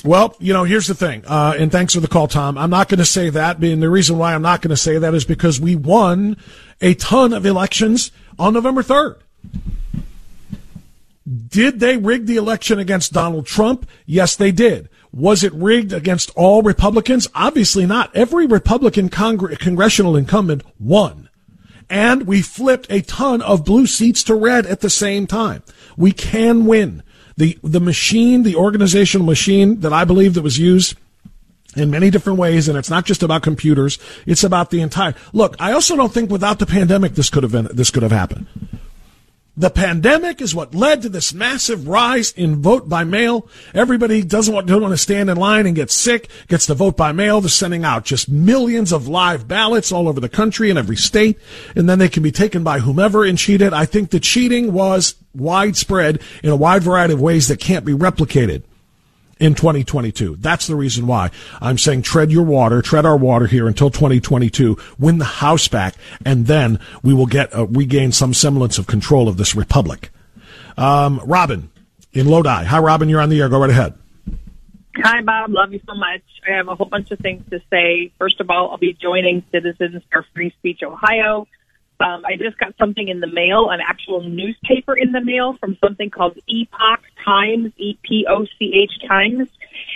Well, 0.03 0.35
you 0.39 0.53
know, 0.53 0.63
here's 0.63 0.87
the 0.87 0.95
thing, 0.95 1.23
uh, 1.25 1.55
and 1.57 1.71
thanks 1.71 1.95
for 1.95 1.99
the 1.99 2.07
call, 2.07 2.27
Tom. 2.27 2.57
I'm 2.57 2.69
not 2.69 2.87
going 2.87 2.99
to 2.99 3.05
say 3.05 3.31
that, 3.31 3.57
and 3.63 3.81
the 3.81 3.89
reason 3.89 4.17
why 4.17 4.35
I'm 4.35 4.43
not 4.43 4.61
going 4.61 4.69
to 4.69 4.77
say 4.77 4.99
that 4.99 5.13
is 5.13 5.25
because 5.25 5.59
we 5.59 5.75
won 5.75 6.37
a 6.81 6.93
ton 6.93 7.33
of 7.33 7.45
elections 7.45 8.11
on 8.37 8.53
November 8.53 8.83
3rd. 8.83 9.17
Did 11.49 11.79
they 11.79 11.97
rig 11.97 12.25
the 12.25 12.37
election 12.37 12.79
against 12.79 13.11
Donald 13.11 13.47
Trump? 13.47 13.89
Yes, 14.05 14.35
they 14.35 14.51
did. 14.51 14.87
Was 15.11 15.43
it 15.43 15.53
rigged 15.53 15.93
against 15.93 16.31
all 16.35 16.61
Republicans? 16.61 17.27
Obviously 17.33 17.85
not. 17.85 18.15
Every 18.15 18.45
Republican 18.45 19.09
Congre- 19.09 19.57
congressional 19.57 20.15
incumbent 20.15 20.63
won. 20.79 21.29
And 21.89 22.27
we 22.27 22.41
flipped 22.41 22.87
a 22.89 23.01
ton 23.01 23.41
of 23.41 23.63
blue 23.63 23.87
seats 23.87 24.23
to 24.23 24.35
red 24.35 24.65
at 24.65 24.81
the 24.81 24.89
same 24.89 25.25
time. 25.25 25.63
We 25.95 26.11
can 26.11 26.65
win 26.65 27.03
the 27.37 27.57
the 27.63 27.79
machine, 27.79 28.43
the 28.43 28.55
organizational 28.55 29.25
machine 29.25 29.79
that 29.81 29.93
I 29.93 30.03
believe 30.03 30.33
that 30.33 30.41
was 30.41 30.59
used 30.59 30.97
in 31.75 31.91
many 31.91 32.09
different 32.09 32.39
ways, 32.39 32.67
and 32.67 32.77
it's 32.77 32.89
not 32.89 33.05
just 33.05 33.23
about 33.23 33.43
computers. 33.43 33.99
It's 34.25 34.43
about 34.43 34.71
the 34.71 34.81
entire. 34.81 35.13
Look, 35.31 35.55
I 35.59 35.71
also 35.71 35.95
don't 35.95 36.11
think 36.11 36.29
without 36.29 36.59
the 36.59 36.65
pandemic 36.65 37.13
this 37.13 37.29
could 37.29 37.43
have 37.43 37.51
been 37.51 37.69
this 37.71 37.91
could 37.91 38.03
have 38.03 38.11
happened. 38.11 38.47
The 39.59 39.71
pandemic 39.71 40.39
is 40.39 40.53
what 40.53 40.75
led 40.75 41.01
to 41.01 41.09
this 41.09 41.33
massive 41.33 41.87
rise 41.87 42.31
in 42.33 42.61
vote 42.61 42.87
by 42.87 43.03
mail. 43.03 43.49
Everybody 43.73 44.21
doesn't 44.21 44.53
want, 44.53 44.67
don't 44.67 44.83
want 44.83 44.93
to 44.93 44.97
stand 44.97 45.31
in 45.31 45.37
line 45.37 45.65
and 45.65 45.75
get 45.75 45.89
sick, 45.89 46.29
gets 46.47 46.67
to 46.67 46.75
vote 46.75 46.95
by 46.95 47.11
mail. 47.11 47.41
They're 47.41 47.49
sending 47.49 47.83
out 47.83 48.05
just 48.05 48.29
millions 48.29 48.91
of 48.91 49.07
live 49.07 49.47
ballots 49.47 49.91
all 49.91 50.07
over 50.07 50.19
the 50.19 50.29
country 50.29 50.69
in 50.69 50.77
every 50.77 50.95
state, 50.95 51.39
and 51.75 51.89
then 51.89 51.97
they 51.97 52.07
can 52.07 52.21
be 52.21 52.31
taken 52.31 52.63
by 52.63 52.77
whomever 52.77 53.25
and 53.25 53.35
cheated. 53.35 53.73
I 53.73 53.85
think 53.85 54.11
the 54.11 54.19
cheating 54.19 54.73
was 54.73 55.15
widespread 55.33 56.21
in 56.43 56.51
a 56.51 56.55
wide 56.55 56.83
variety 56.83 57.15
of 57.15 57.21
ways 57.21 57.47
that 57.47 57.59
can't 57.59 57.83
be 57.83 57.93
replicated. 57.93 58.61
In 59.39 59.55
2022. 59.55 60.37
That's 60.37 60.67
the 60.67 60.75
reason 60.75 61.07
why 61.07 61.31
I'm 61.61 61.77
saying 61.77 62.03
tread 62.03 62.31
your 62.31 62.43
water, 62.43 62.81
tread 62.81 63.05
our 63.05 63.17
water 63.17 63.47
here 63.47 63.67
until 63.67 63.89
2022, 63.89 64.77
win 64.99 65.17
the 65.17 65.25
House 65.25 65.67
back, 65.67 65.95
and 66.25 66.47
then 66.47 66.79
we 67.03 67.13
will 67.13 67.25
get 67.25 67.55
uh, 67.55 67.67
regain 67.67 68.11
some 68.11 68.33
semblance 68.33 68.77
of 68.77 68.87
control 68.87 69.27
of 69.27 69.37
this 69.37 69.55
republic. 69.55 70.09
Um, 70.77 71.21
Robin 71.25 71.69
in 72.13 72.27
Lodi. 72.27 72.63
Hi, 72.65 72.79
Robin. 72.79 73.09
You're 73.09 73.21
on 73.21 73.29
the 73.29 73.39
air. 73.41 73.49
Go 73.49 73.59
right 73.59 73.69
ahead. 73.69 73.93
Hi, 74.97 75.21
Bob. 75.21 75.51
Love 75.51 75.73
you 75.73 75.79
so 75.85 75.93
much. 75.93 76.21
I 76.47 76.55
have 76.55 76.67
a 76.67 76.75
whole 76.75 76.87
bunch 76.87 77.11
of 77.11 77.19
things 77.19 77.43
to 77.51 77.59
say. 77.69 78.11
First 78.17 78.39
of 78.39 78.49
all, 78.49 78.71
I'll 78.71 78.77
be 78.77 78.93
joining 78.93 79.43
Citizens 79.51 80.01
for 80.11 80.25
Free 80.33 80.51
Speech 80.57 80.81
Ohio. 80.83 81.47
Um, 81.99 82.23
I 82.25 82.35
just 82.37 82.57
got 82.59 82.75
something 82.77 83.07
in 83.07 83.19
the 83.19 83.27
mail, 83.27 83.69
an 83.69 83.79
actual 83.81 84.21
newspaper 84.21 84.95
in 84.95 85.11
the 85.11 85.21
mail 85.21 85.53
from 85.53 85.77
something 85.83 86.09
called 86.09 86.37
Epoch 86.47 87.01
Times, 87.25 87.73
E 87.77 87.97
P 88.03 88.25
O 88.29 88.45
C 88.45 88.73
H 88.83 89.07
Times. 89.07 89.49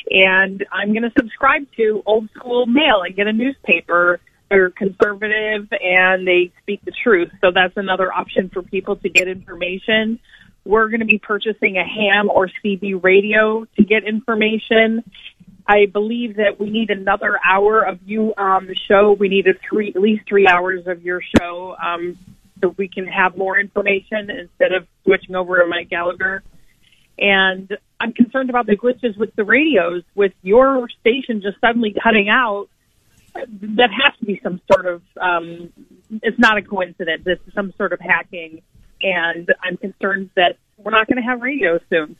And 0.09 0.65
I'm 0.71 0.93
going 0.93 1.03
to 1.03 1.11
subscribe 1.15 1.67
to 1.77 2.01
old 2.05 2.29
school 2.31 2.65
mail 2.65 3.03
and 3.03 3.15
get 3.15 3.27
a 3.27 3.33
newspaper. 3.33 4.19
They're 4.49 4.71
conservative 4.71 5.71
and 5.71 6.27
they 6.27 6.51
speak 6.61 6.83
the 6.83 6.91
truth. 6.91 7.31
So 7.39 7.51
that's 7.51 7.77
another 7.77 8.11
option 8.11 8.49
for 8.49 8.61
people 8.63 8.95
to 8.97 9.09
get 9.09 9.27
information. 9.27 10.19
We're 10.65 10.89
going 10.89 10.99
to 10.99 11.05
be 11.05 11.19
purchasing 11.19 11.77
a 11.77 11.85
ham 11.85 12.29
or 12.29 12.49
CB 12.63 13.03
radio 13.03 13.65
to 13.77 13.83
get 13.83 14.03
information. 14.03 15.03
I 15.67 15.85
believe 15.85 16.37
that 16.37 16.59
we 16.59 16.69
need 16.69 16.89
another 16.89 17.39
hour 17.45 17.81
of 17.81 17.99
you 18.05 18.33
on 18.37 18.67
the 18.67 18.75
show. 18.87 19.15
We 19.17 19.29
need 19.29 19.45
three, 19.69 19.89
at 19.95 20.01
least 20.01 20.23
three 20.27 20.47
hours 20.47 20.87
of 20.87 21.03
your 21.03 21.21
show, 21.37 21.75
um, 21.83 22.17
so 22.61 22.73
we 22.77 22.87
can 22.87 23.07
have 23.07 23.37
more 23.37 23.59
information 23.59 24.29
instead 24.29 24.73
of 24.73 24.87
switching 25.03 25.35
over 25.35 25.59
to 25.59 25.67
Mike 25.67 25.89
Gallagher. 25.89 26.43
And 27.17 27.75
I'm 27.99 28.13
concerned 28.13 28.49
about 28.49 28.65
the 28.65 28.75
glitches 28.75 29.17
with 29.17 29.35
the 29.35 29.43
radios, 29.43 30.03
with 30.15 30.33
your 30.41 30.87
station 30.99 31.41
just 31.41 31.59
suddenly 31.61 31.95
cutting 32.01 32.29
out. 32.29 32.67
That 33.33 33.89
has 33.91 34.17
to 34.19 34.25
be 34.25 34.39
some 34.43 34.59
sort 34.71 34.85
of, 34.85 35.01
um, 35.19 35.71
it's 36.21 36.39
not 36.39 36.57
a 36.57 36.61
coincidence. 36.61 37.23
It's 37.25 37.41
some 37.53 37.73
sort 37.77 37.93
of 37.93 37.99
hacking. 37.99 38.61
And 39.01 39.47
I'm 39.63 39.77
concerned 39.77 40.31
that 40.35 40.57
we're 40.77 40.91
not 40.91 41.07
going 41.07 41.17
to 41.17 41.23
have 41.23 41.41
radio 41.41 41.79
soon. 41.89 42.15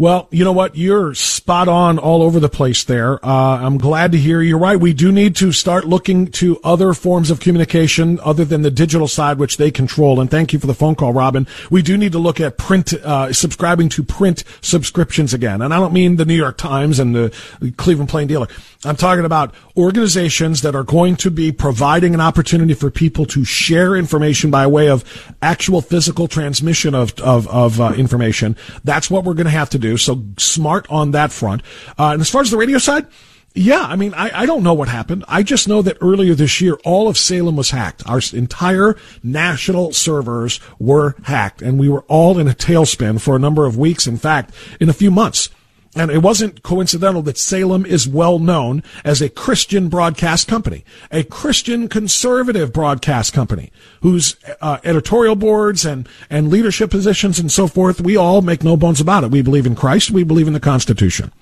Well, 0.00 0.28
you 0.30 0.44
know 0.44 0.52
what? 0.52 0.76
You're 0.76 1.12
spot 1.12 1.68
on 1.68 1.98
all 1.98 2.22
over 2.22 2.40
the 2.40 2.48
place 2.48 2.84
there. 2.84 3.22
Uh, 3.22 3.58
I'm 3.58 3.76
glad 3.76 4.12
to 4.12 4.18
hear 4.18 4.40
you're 4.40 4.56
right. 4.56 4.80
We 4.80 4.94
do 4.94 5.12
need 5.12 5.36
to 5.36 5.52
start 5.52 5.84
looking 5.84 6.28
to 6.28 6.58
other 6.64 6.94
forms 6.94 7.30
of 7.30 7.38
communication 7.38 8.18
other 8.20 8.46
than 8.46 8.62
the 8.62 8.70
digital 8.70 9.06
side, 9.06 9.36
which 9.36 9.58
they 9.58 9.70
control. 9.70 10.18
And 10.18 10.30
thank 10.30 10.54
you 10.54 10.58
for 10.58 10.66
the 10.66 10.72
phone 10.72 10.94
call, 10.94 11.12
Robin. 11.12 11.46
We 11.70 11.82
do 11.82 11.98
need 11.98 12.12
to 12.12 12.18
look 12.18 12.40
at 12.40 12.56
print, 12.56 12.94
uh, 12.94 13.34
subscribing 13.34 13.90
to 13.90 14.02
print 14.02 14.42
subscriptions 14.62 15.34
again. 15.34 15.60
And 15.60 15.74
I 15.74 15.78
don't 15.78 15.92
mean 15.92 16.16
the 16.16 16.24
New 16.24 16.32
York 16.34 16.56
Times 16.56 16.98
and 16.98 17.14
the 17.14 17.74
Cleveland 17.76 18.08
Plain 18.08 18.26
Dealer. 18.26 18.48
I'm 18.86 18.96
talking 18.96 19.26
about 19.26 19.54
organizations 19.76 20.62
that 20.62 20.74
are 20.74 20.84
going 20.84 21.16
to 21.16 21.30
be 21.30 21.52
providing 21.52 22.14
an 22.14 22.22
opportunity 22.22 22.72
for 22.72 22.90
people 22.90 23.26
to 23.26 23.44
share 23.44 23.94
information 23.94 24.50
by 24.50 24.66
way 24.66 24.88
of 24.88 25.34
actual 25.42 25.82
physical 25.82 26.26
transmission 26.26 26.94
of, 26.94 27.12
of, 27.20 27.46
of 27.48 27.78
uh, 27.82 27.92
information. 27.98 28.56
That's 28.82 29.10
what 29.10 29.24
we're 29.24 29.34
going 29.34 29.44
to 29.44 29.50
have 29.50 29.68
to 29.70 29.78
do. 29.78 29.89
So 29.96 30.24
smart 30.38 30.86
on 30.90 31.12
that 31.12 31.32
front. 31.32 31.62
Uh, 31.98 32.10
and 32.12 32.20
as 32.20 32.30
far 32.30 32.42
as 32.42 32.50
the 32.50 32.56
radio 32.56 32.78
side, 32.78 33.06
yeah, 33.54 33.82
I 33.82 33.96
mean, 33.96 34.14
I, 34.14 34.42
I 34.42 34.46
don't 34.46 34.62
know 34.62 34.74
what 34.74 34.88
happened. 34.88 35.24
I 35.26 35.42
just 35.42 35.66
know 35.66 35.82
that 35.82 35.98
earlier 36.00 36.34
this 36.34 36.60
year, 36.60 36.78
all 36.84 37.08
of 37.08 37.18
Salem 37.18 37.56
was 37.56 37.70
hacked. 37.70 38.08
Our 38.08 38.20
entire 38.32 38.96
national 39.24 39.92
servers 39.92 40.60
were 40.78 41.16
hacked, 41.24 41.60
and 41.60 41.78
we 41.78 41.88
were 41.88 42.02
all 42.02 42.38
in 42.38 42.46
a 42.46 42.54
tailspin 42.54 43.20
for 43.20 43.34
a 43.34 43.40
number 43.40 43.66
of 43.66 43.76
weeks. 43.76 44.06
In 44.06 44.18
fact, 44.18 44.54
in 44.78 44.88
a 44.88 44.94
few 44.94 45.10
months. 45.10 45.50
And 45.96 46.10
it 46.10 46.18
wasn't 46.18 46.62
coincidental 46.62 47.22
that 47.22 47.36
Salem 47.36 47.84
is 47.84 48.06
well 48.06 48.38
known 48.38 48.84
as 49.04 49.20
a 49.20 49.28
Christian 49.28 49.88
broadcast 49.88 50.46
company, 50.46 50.84
a 51.10 51.24
Christian 51.24 51.88
conservative 51.88 52.72
broadcast 52.72 53.32
company 53.32 53.72
whose 54.00 54.36
uh, 54.60 54.78
editorial 54.84 55.34
boards 55.34 55.84
and, 55.84 56.08
and 56.28 56.48
leadership 56.48 56.90
positions 56.90 57.40
and 57.40 57.50
so 57.50 57.66
forth, 57.66 58.00
we 58.00 58.16
all 58.16 58.40
make 58.40 58.62
no 58.62 58.76
bones 58.76 59.00
about 59.00 59.24
it. 59.24 59.32
We 59.32 59.42
believe 59.42 59.66
in 59.66 59.74
Christ. 59.74 60.12
We 60.12 60.22
believe 60.22 60.46
in 60.46 60.52
the 60.52 60.60
Constitution. 60.60 61.32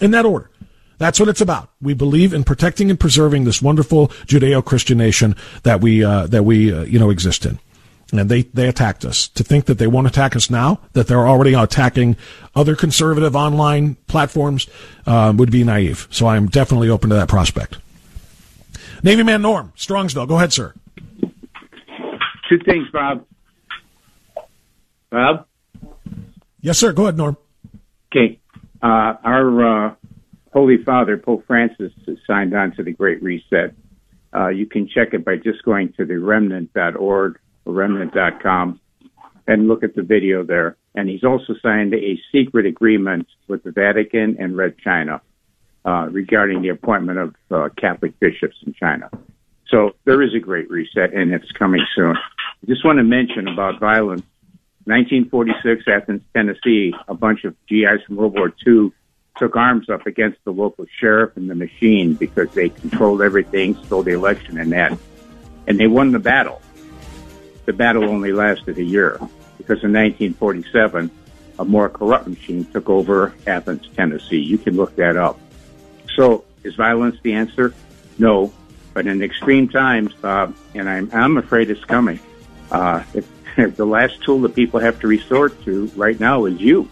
In 0.00 0.12
that 0.12 0.24
order. 0.24 0.50
That's 0.96 1.20
what 1.20 1.28
it's 1.28 1.40
about. 1.40 1.70
We 1.82 1.92
believe 1.92 2.32
in 2.32 2.44
protecting 2.44 2.90
and 2.90 2.98
preserving 2.98 3.44
this 3.44 3.60
wonderful 3.60 4.08
Judeo-Christian 4.08 4.96
nation 4.96 5.36
that 5.62 5.80
we, 5.82 6.04
uh, 6.04 6.26
that 6.28 6.44
we, 6.44 6.72
uh, 6.72 6.82
you 6.82 6.98
know, 6.98 7.10
exist 7.10 7.44
in 7.44 7.58
and 8.12 8.28
they, 8.28 8.42
they 8.42 8.68
attacked 8.68 9.04
us. 9.04 9.28
To 9.28 9.44
think 9.44 9.66
that 9.66 9.78
they 9.78 9.86
won't 9.86 10.06
attack 10.06 10.34
us 10.36 10.50
now, 10.50 10.80
that 10.92 11.06
they're 11.06 11.26
already 11.26 11.54
attacking 11.54 12.16
other 12.54 12.76
conservative 12.76 13.36
online 13.36 13.96
platforms, 14.06 14.68
uh, 15.06 15.32
would 15.36 15.50
be 15.50 15.64
naive. 15.64 16.08
So 16.10 16.26
I'm 16.26 16.46
definitely 16.46 16.88
open 16.88 17.10
to 17.10 17.16
that 17.16 17.28
prospect. 17.28 17.78
Navy 19.02 19.22
man 19.22 19.42
Norm, 19.42 19.72
Strongsville, 19.76 20.28
go 20.28 20.36
ahead, 20.36 20.52
sir. 20.52 20.74
Two 22.48 22.58
things, 22.64 22.88
Bob. 22.92 23.24
Bob? 25.10 25.46
Yes, 26.60 26.78
sir. 26.78 26.92
Go 26.92 27.04
ahead, 27.04 27.16
Norm. 27.16 27.36
Okay. 28.12 28.40
Uh, 28.82 29.14
our 29.24 29.86
uh, 29.86 29.94
Holy 30.52 30.82
Father, 30.82 31.16
Pope 31.16 31.46
Francis, 31.46 31.92
has 32.06 32.16
signed 32.26 32.54
on 32.54 32.72
to 32.76 32.82
the 32.82 32.92
Great 32.92 33.22
Reset. 33.22 33.74
Uh, 34.34 34.48
you 34.48 34.66
can 34.66 34.88
check 34.88 35.12
it 35.12 35.24
by 35.24 35.36
just 35.36 35.62
going 35.64 35.92
to 35.94 36.04
the 36.04 36.18
remnant.org 36.18 37.38
remnant.com 37.64 38.80
and 39.46 39.68
look 39.68 39.82
at 39.82 39.94
the 39.94 40.02
video 40.02 40.42
there. 40.42 40.76
And 40.94 41.08
he's 41.08 41.24
also 41.24 41.54
signed 41.62 41.94
a 41.94 42.20
secret 42.32 42.66
agreement 42.66 43.26
with 43.48 43.62
the 43.62 43.70
Vatican 43.70 44.36
and 44.38 44.56
Red 44.56 44.78
China 44.78 45.20
uh, 45.84 46.08
regarding 46.10 46.62
the 46.62 46.68
appointment 46.68 47.18
of 47.18 47.34
uh, 47.50 47.68
Catholic 47.76 48.18
bishops 48.20 48.56
in 48.66 48.74
China. 48.74 49.10
So 49.68 49.94
there 50.04 50.20
is 50.22 50.34
a 50.34 50.40
great 50.40 50.68
reset, 50.68 51.14
and 51.14 51.32
it's 51.32 51.50
coming 51.52 51.84
soon. 51.94 52.16
I 52.16 52.66
just 52.66 52.84
want 52.84 52.98
to 52.98 53.04
mention 53.04 53.48
about 53.48 53.78
violence. 53.78 54.22
1946, 54.84 55.84
Athens, 55.86 56.22
Tennessee, 56.34 56.92
a 57.06 57.14
bunch 57.14 57.44
of 57.44 57.54
GIs 57.66 58.02
from 58.06 58.16
World 58.16 58.34
War 58.34 58.52
II 58.66 58.90
took 59.36 59.56
arms 59.56 59.88
up 59.88 60.06
against 60.06 60.38
the 60.44 60.50
local 60.50 60.86
sheriff 60.98 61.36
and 61.36 61.48
the 61.48 61.54
machine 61.54 62.14
because 62.14 62.50
they 62.52 62.68
controlled 62.68 63.22
everything, 63.22 63.74
stole 63.84 64.02
the 64.02 64.12
election, 64.12 64.58
and 64.58 64.72
that. 64.72 64.96
And 65.66 65.78
they 65.78 65.86
won 65.86 66.10
the 66.10 66.18
battle 66.18 66.60
the 67.70 67.76
battle 67.76 68.02
only 68.02 68.32
lasted 68.32 68.76
a 68.78 68.82
year 68.82 69.12
because 69.56 69.84
in 69.84 69.92
1947, 69.92 71.08
a 71.60 71.64
more 71.64 71.88
corrupt 71.88 72.26
machine 72.26 72.64
took 72.64 72.90
over 72.90 73.32
Athens, 73.46 73.88
Tennessee. 73.94 74.40
You 74.40 74.58
can 74.58 74.74
look 74.74 74.96
that 74.96 75.16
up. 75.16 75.38
So, 76.16 76.42
is 76.64 76.74
violence 76.74 77.16
the 77.22 77.34
answer? 77.34 77.72
No, 78.18 78.52
but 78.92 79.06
in 79.06 79.22
extreme 79.22 79.68
times, 79.68 80.12
and 80.24 80.88
I'm 80.88 81.10
I'm 81.12 81.36
afraid 81.36 81.70
it's 81.70 81.84
coming. 81.84 82.18
Uh, 82.72 83.04
if, 83.14 83.28
if 83.56 83.76
the 83.76 83.86
last 83.86 84.20
tool 84.24 84.40
that 84.40 84.56
people 84.56 84.80
have 84.80 84.98
to 85.00 85.06
resort 85.06 85.62
to 85.62 85.86
right 85.94 86.18
now 86.18 86.46
is 86.46 86.60
you, 86.60 86.88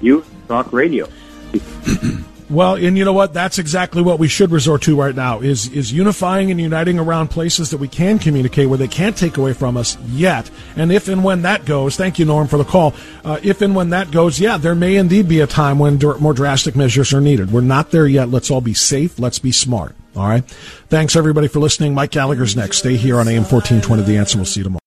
you 0.00 0.24
talk 0.48 0.72
radio. 0.72 1.08
Well, 2.50 2.74
and 2.74 2.98
you 2.98 3.04
know 3.04 3.12
what? 3.12 3.32
That's 3.32 3.58
exactly 3.58 4.02
what 4.02 4.18
we 4.18 4.28
should 4.28 4.50
resort 4.50 4.82
to 4.82 4.96
right 4.96 5.14
now 5.14 5.40
is 5.40 5.68
is 5.68 5.92
unifying 5.92 6.50
and 6.50 6.60
uniting 6.60 6.98
around 6.98 7.28
places 7.28 7.70
that 7.70 7.78
we 7.78 7.88
can 7.88 8.18
communicate 8.18 8.68
where 8.68 8.78
they 8.78 8.88
can't 8.88 9.16
take 9.16 9.38
away 9.38 9.54
from 9.54 9.76
us 9.76 9.96
yet. 10.08 10.50
And 10.76 10.92
if 10.92 11.08
and 11.08 11.24
when 11.24 11.42
that 11.42 11.64
goes, 11.64 11.96
thank 11.96 12.18
you, 12.18 12.26
Norm, 12.26 12.46
for 12.46 12.58
the 12.58 12.64
call. 12.64 12.94
Uh, 13.24 13.40
if 13.42 13.62
and 13.62 13.74
when 13.74 13.90
that 13.90 14.10
goes, 14.10 14.38
yeah, 14.38 14.58
there 14.58 14.74
may 14.74 14.96
indeed 14.96 15.28
be 15.28 15.40
a 15.40 15.46
time 15.46 15.78
when 15.78 15.98
more 16.20 16.34
drastic 16.34 16.76
measures 16.76 17.14
are 17.14 17.20
needed. 17.20 17.50
We're 17.50 17.62
not 17.62 17.90
there 17.90 18.06
yet. 18.06 18.28
Let's 18.28 18.50
all 18.50 18.60
be 18.60 18.74
safe. 18.74 19.18
Let's 19.18 19.38
be 19.38 19.52
smart. 19.52 19.94
All 20.14 20.28
right. 20.28 20.44
Thanks 20.88 21.16
everybody 21.16 21.48
for 21.48 21.60
listening. 21.60 21.94
Mike 21.94 22.10
Gallagher's 22.10 22.54
next. 22.54 22.78
Stay 22.78 22.96
here 22.96 23.18
on 23.18 23.26
AM 23.26 23.42
1420. 23.42 24.02
The 24.02 24.16
answer. 24.18 24.38
We'll 24.38 24.44
see 24.44 24.60
you 24.60 24.64
tomorrow. 24.64 24.80